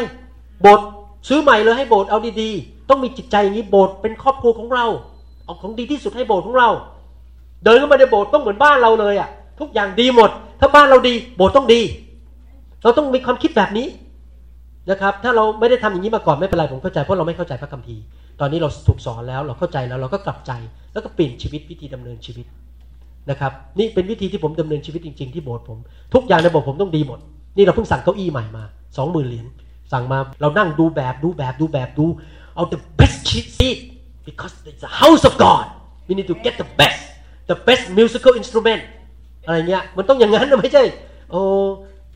[0.62, 0.86] โบสถ์
[1.28, 4.86] ซื้อใหม่เลยให้โบสถ์เอาดีๆ ต้องมีจิตใจอย่างนี้โบสถ์เป็นครอบครัวของเรา
[5.44, 6.68] เอาของดีที่สุดให้โบสถ์ของเรา
[7.64, 9.28] เดินเข้ามาในโบสถ์ต้องเหมือนบ้านเราเลยอะ
[9.60, 10.30] ทุกอย่างดีหมด
[10.60, 11.80] ถ้าบ้านเราดี โบสถ์ต้องดี
[12.82, 13.86] เราต้องมีความคิดแบบนี้
[14.90, 18.02] นะครับ ถ้าเราไม่ได้ทำอย่างนี้มาก่อนไม่เป็นไรผมเข้าใจเพราะเราไม่เข้าใจพระคัมภีร์
[18.40, 20.52] ตอนนี้เราถูกสอนแล้วเราเข้าใจแล้วเราก็กลับใจ
[20.92, 22.46] แล้วก็เปลี่ยนชีวิตวิธีดำเนินชีวิต
[23.30, 25.78] นะครับนี่เป็นวิธีที่ผมดำเนินชีวิตจริง ๆที่โบสถ์ผม
[26.14, 27.18] ทุกอย่างในโบสถ์ผมต้องดีหมด
[27.56, 28.64] นี่เราเพิ่งสั่งเก้าอี้ใหม่มา
[28.96, 29.46] สองหมื่นเหรียญ
[29.92, 32.06] สั่งมาเรานั่งดูแบบดูแบบดูแบบดู
[32.54, 33.18] เอา the best
[33.58, 33.78] seat
[34.28, 35.66] because it's a house of God
[36.06, 37.00] we need to get the best
[37.50, 38.82] the best musical instrument
[39.46, 40.82] อะไรเงี้ยมันต้องอย่างนั้นนะไม่ใช่
[41.30, 41.42] โอ้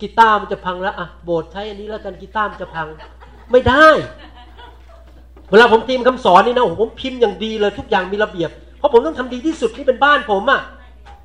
[0.01, 2.87] กีตาร์มันจะพังแล้วอะโบสถ์ใช้อันนี้แล้วกันกีตาร์มันจะพัง
[3.51, 3.87] ไม่ได้
[5.51, 10.61] เวลาผมพิมพ์คำสอนนี่นะผมพิมพ์อย่างดีเลยทุกอย่างมีระเบียบ เพราะผมต้องทำดีที่สุดที่เป็นบ้านผมอะ่ะ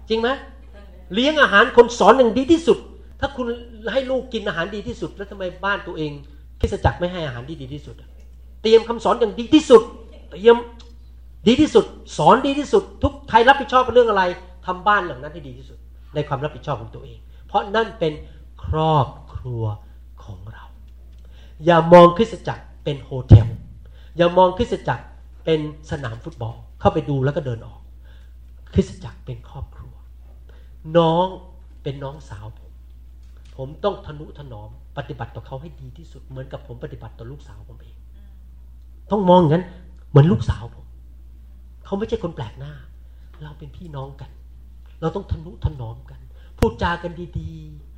[0.10, 0.30] จริงไหม
[1.14, 2.78] เลี้ยงอาหารคนสอนอย่างดีที่สุด
[3.20, 3.48] ถ้าคุณ
[3.94, 6.12] ให้ลูกกินอาหารดีที่สุด แล้วทำไมบ้านตัวเอง
[6.60, 7.96] คิสจักรไม่ให้อาหารที่ดีที่สุด
[8.62, 9.82] เตรียมคำสอนอย่างดีที่สุด
[10.32, 10.58] เตรียม
[11.48, 11.86] ดีที่สุด
[12.18, 14.24] สอนดีที่สุด ทุกใครรับผิดชอบเรื่องอะไร
[14.66, 15.78] ทำบ้านหลังนั้นให้ดีที่สุด
[16.16, 18.12] ในความรับผิดชอบของตัวเอง เพราะนั่นเป็น
[18.64, 19.64] ครอบครัว
[20.24, 20.66] ของเรา
[21.66, 23.48] อย่ามองคริสตจักรเป็นโฮเทล
[24.18, 25.06] อย่ามองคริสตจักร
[25.46, 25.60] เป็น
[25.92, 27.82] สนามฟุตบอล เข้าไปดูแล้วก็เดินออก
[28.74, 29.94] คริสตจักรเป็นครอบครัว
[30.98, 31.26] น้อง
[31.84, 32.72] เป็นน้องสาวผม
[33.58, 37.96] ผมต้องทนุถนอมปฏิบัติต่อเขาให้ดีที่สุดเหมือนกับผมปฏิบัติต่อลูกสาวผมเอง
[39.12, 39.66] ต้องมองอย่างนั้น
[40.10, 40.86] เหมือนลูกสาวผม
[41.86, 42.74] เขาไม่ใช่คนแปลกหน้า
[43.44, 44.32] เราเป็นพี่น้องกัน
[45.02, 46.20] เราต้องทนุถนอมกัน
[46.58, 47.91] พูดจากันดี ๆ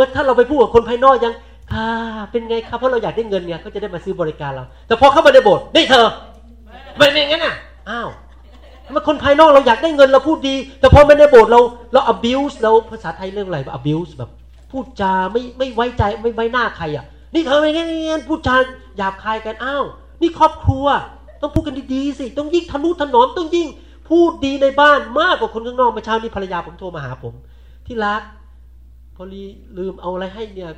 [0.00, 1.34] เมื่อถ้าเราไปพูดกับคนภายนอกยัง
[1.72, 1.88] ค่ะ
[2.30, 6.06] เป็นไงครับเพราะเราอยากได้เงินเนี่ยเขาจะได้มาซื้อบริการเรา แต่พอเข้ามาในโบสถ์นี่เธอ
[6.96, 7.54] ไม่เป็นงั้นอะ
[7.90, 8.08] อ้าว
[8.92, 11.60] เมื่อคนภายนอกเราอยากได้เงินเราพูดดี แต่พอมาในโบสถ์เรา
[11.92, 14.30] เรา abuse เราภาษาไทยเรื่องอะไร abuse แบบ
[14.70, 18.54] พูดจาไม่ไม่ไว้ใจไม่ไว้หน้าใครอะ นี่เธอไม่งั้นพูดจา
[18.96, 19.84] หยาบคายกันอ้าว
[20.22, 20.86] นี่ครอบครัว
[21.40, 23.68] ต้องพูดกันดีๆสิ ต้องยิ่งทะนุถนอมต้องยิ่ง
[24.08, 27.34] พูดดีในบ้านมากกว่าคนข้างนอกเมื่อเช้านี้ภรรยาผมโทรมาหาผม
[27.86, 28.22] ที่รัก
[29.22, 29.42] อลี
[29.78, 30.70] ลืมเอาอะไรให้เนี่ย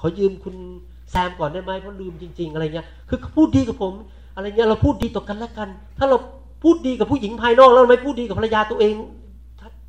[0.00, 0.54] ขอยืมคุณ
[1.10, 3.92] แซมก่อนได้ไหมเพราะลืมจริง ๆ อะไรเงี้ยคือเขาพูดดีกับผม
[4.34, 6.16] อะไรเงี้ยเราพูดดีต่อกันและกัน ถ้าเรา
[6.62, 8.94] พูดดีกับผู้หญิงภายนอกแล้วไม่พูดดีกับภรรยาตัวเอง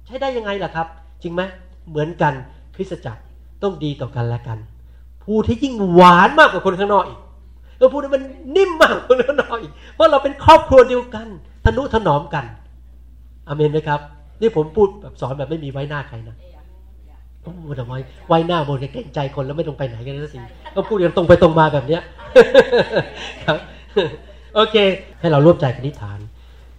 [0.06, 0.88] ใช้ได้ยังไงล่ะครับ
[1.24, 1.42] จริงไหม
[1.90, 2.34] เหมือนกัน
[2.76, 3.22] คริสตจักร
[3.64, 4.58] ต้องดีต่อกันและกัน
[5.26, 7.20] พูดที่ยิ่งหวานมากกว่าคนข้างนอกอีก
[7.80, 8.24] เราพูดให้มัน
[8.56, 11.28] นิ่มมากกว่าคนข้างนอกอีกเพราะเราเป็นครอบครัวเดียวกัน
[11.66, 12.46] ทนุถนอมกัน
[13.48, 14.00] อเมนไหมครับ
[14.42, 16.36] นี่ผมพูดแบบสอนแบบไม่มีไว้หน้าใครนะ
[17.46, 17.94] โอ้โหทำไม
[18.28, 20.42] ไว้หน้าบนเกรงใจคนแล้วไม่ต้องไปไหนกันสักที
[20.76, 22.02] ก็พูดกันตรงไปตรงมาแบบเนี้ย
[23.46, 23.58] ครับ
[24.56, 24.76] โอเค
[25.20, 26.20] ให้เราร่วมใจกันอธิษฐาน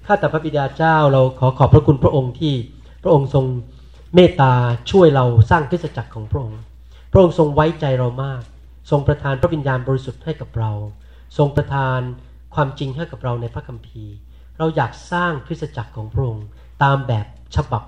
[0.06, 2.54] ข้าแต่พระบิดาเจ้าเราขอขอบพระคุณพระองค์ที่
[3.02, 3.44] พระองค์ทรง
[4.14, 4.52] เมตตา
[4.90, 6.60] ช่วยเราสร้างคริสตจักรของพระองค์
[7.12, 8.42] พระองค์ทรงไว้ใจเรามาก
[8.90, 10.72] ทรงประทานพระวิญญาณบริสุทธิ์ให้กับเรา
[11.38, 12.00] ทรงประทาน
[12.54, 14.14] ความจริงให้กับเราในพระคัมภีร์
[14.58, 16.46] เราอยากสร้างคริสตจักรของพระองค์
[16.82, 17.82] ตามแบบฉบับ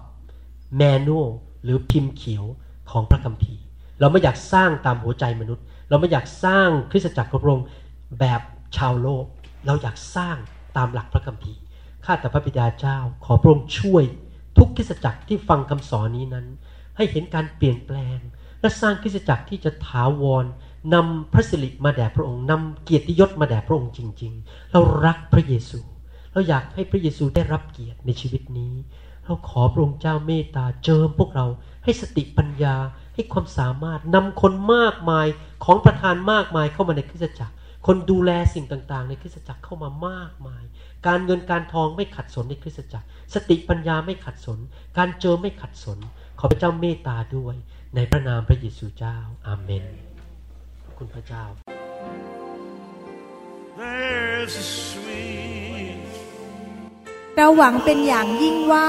[0.77, 1.31] แมนนวล
[1.65, 2.45] หรือพิมพ์เขียว
[2.91, 3.63] ของพระคัมภีร์
[4.01, 7.67] เราไม่อยากสร้างตามหัวใจมนุษย์ เราไม่อยากสร้างคริสตจักรพระองค์
[8.21, 8.41] แบบ
[8.77, 9.25] ชาวโลก
[9.67, 10.37] เราอยากสร้าง
[10.77, 11.61] ตามหลักพระคัมภีร์
[12.05, 14.05] ข้าแต่พระบิดาเจ้า ขอพระองค์ช่วย
[14.59, 16.47] ทุกคริสตจักรที่ฟังคำสอนนี้นั้น
[16.97, 18.19] ให้เห็นการเปลี่ยนแปลง
[18.61, 20.45] และสร้างคริสตจักรที่จะถาวร
[20.95, 25.81] นำพระสิริมาแด่พระองค์นำเกียรติยศมาแด่พระองค์จริง ๆ เรารักพระเยซู
[26.33, 28.75] เราอยากให้พระเยซูได้รับเกียรติในชีวิตนี้
[29.25, 31.47] เราขอพระองค์เจ้าเมตตาเจิมพวกเรา
[31.89, 32.77] ให้สติปัญญา
[33.15, 35.27] ให้ความสามารถนำคนมากมาย
[35.65, 37.55] ของประธานมากมายเข้ามาในคริสตจักร
[37.87, 40.65] คนดูแลสิ่งต่างๆ ในคริสตจักรเข้ามามากมาย
[41.07, 44.59] การเงินการทองไม่ขัดสนในคริสตจักร สติปัญญาไม่ขัดสน
[44.99, 45.99] การเจอไม่ขัดสน
[46.39, 47.55] ขอพระเจ้าเมตตาด้วย
[47.95, 49.17] ในพระนามพระเยซูเจ้า
[49.47, 49.85] อาเมน
[50.85, 51.45] ขอบคุณพระเจ้า
[53.81, 55.99] There's a sweet
[57.37, 58.89] เราหวังเป็นอย่างยิ่งว่า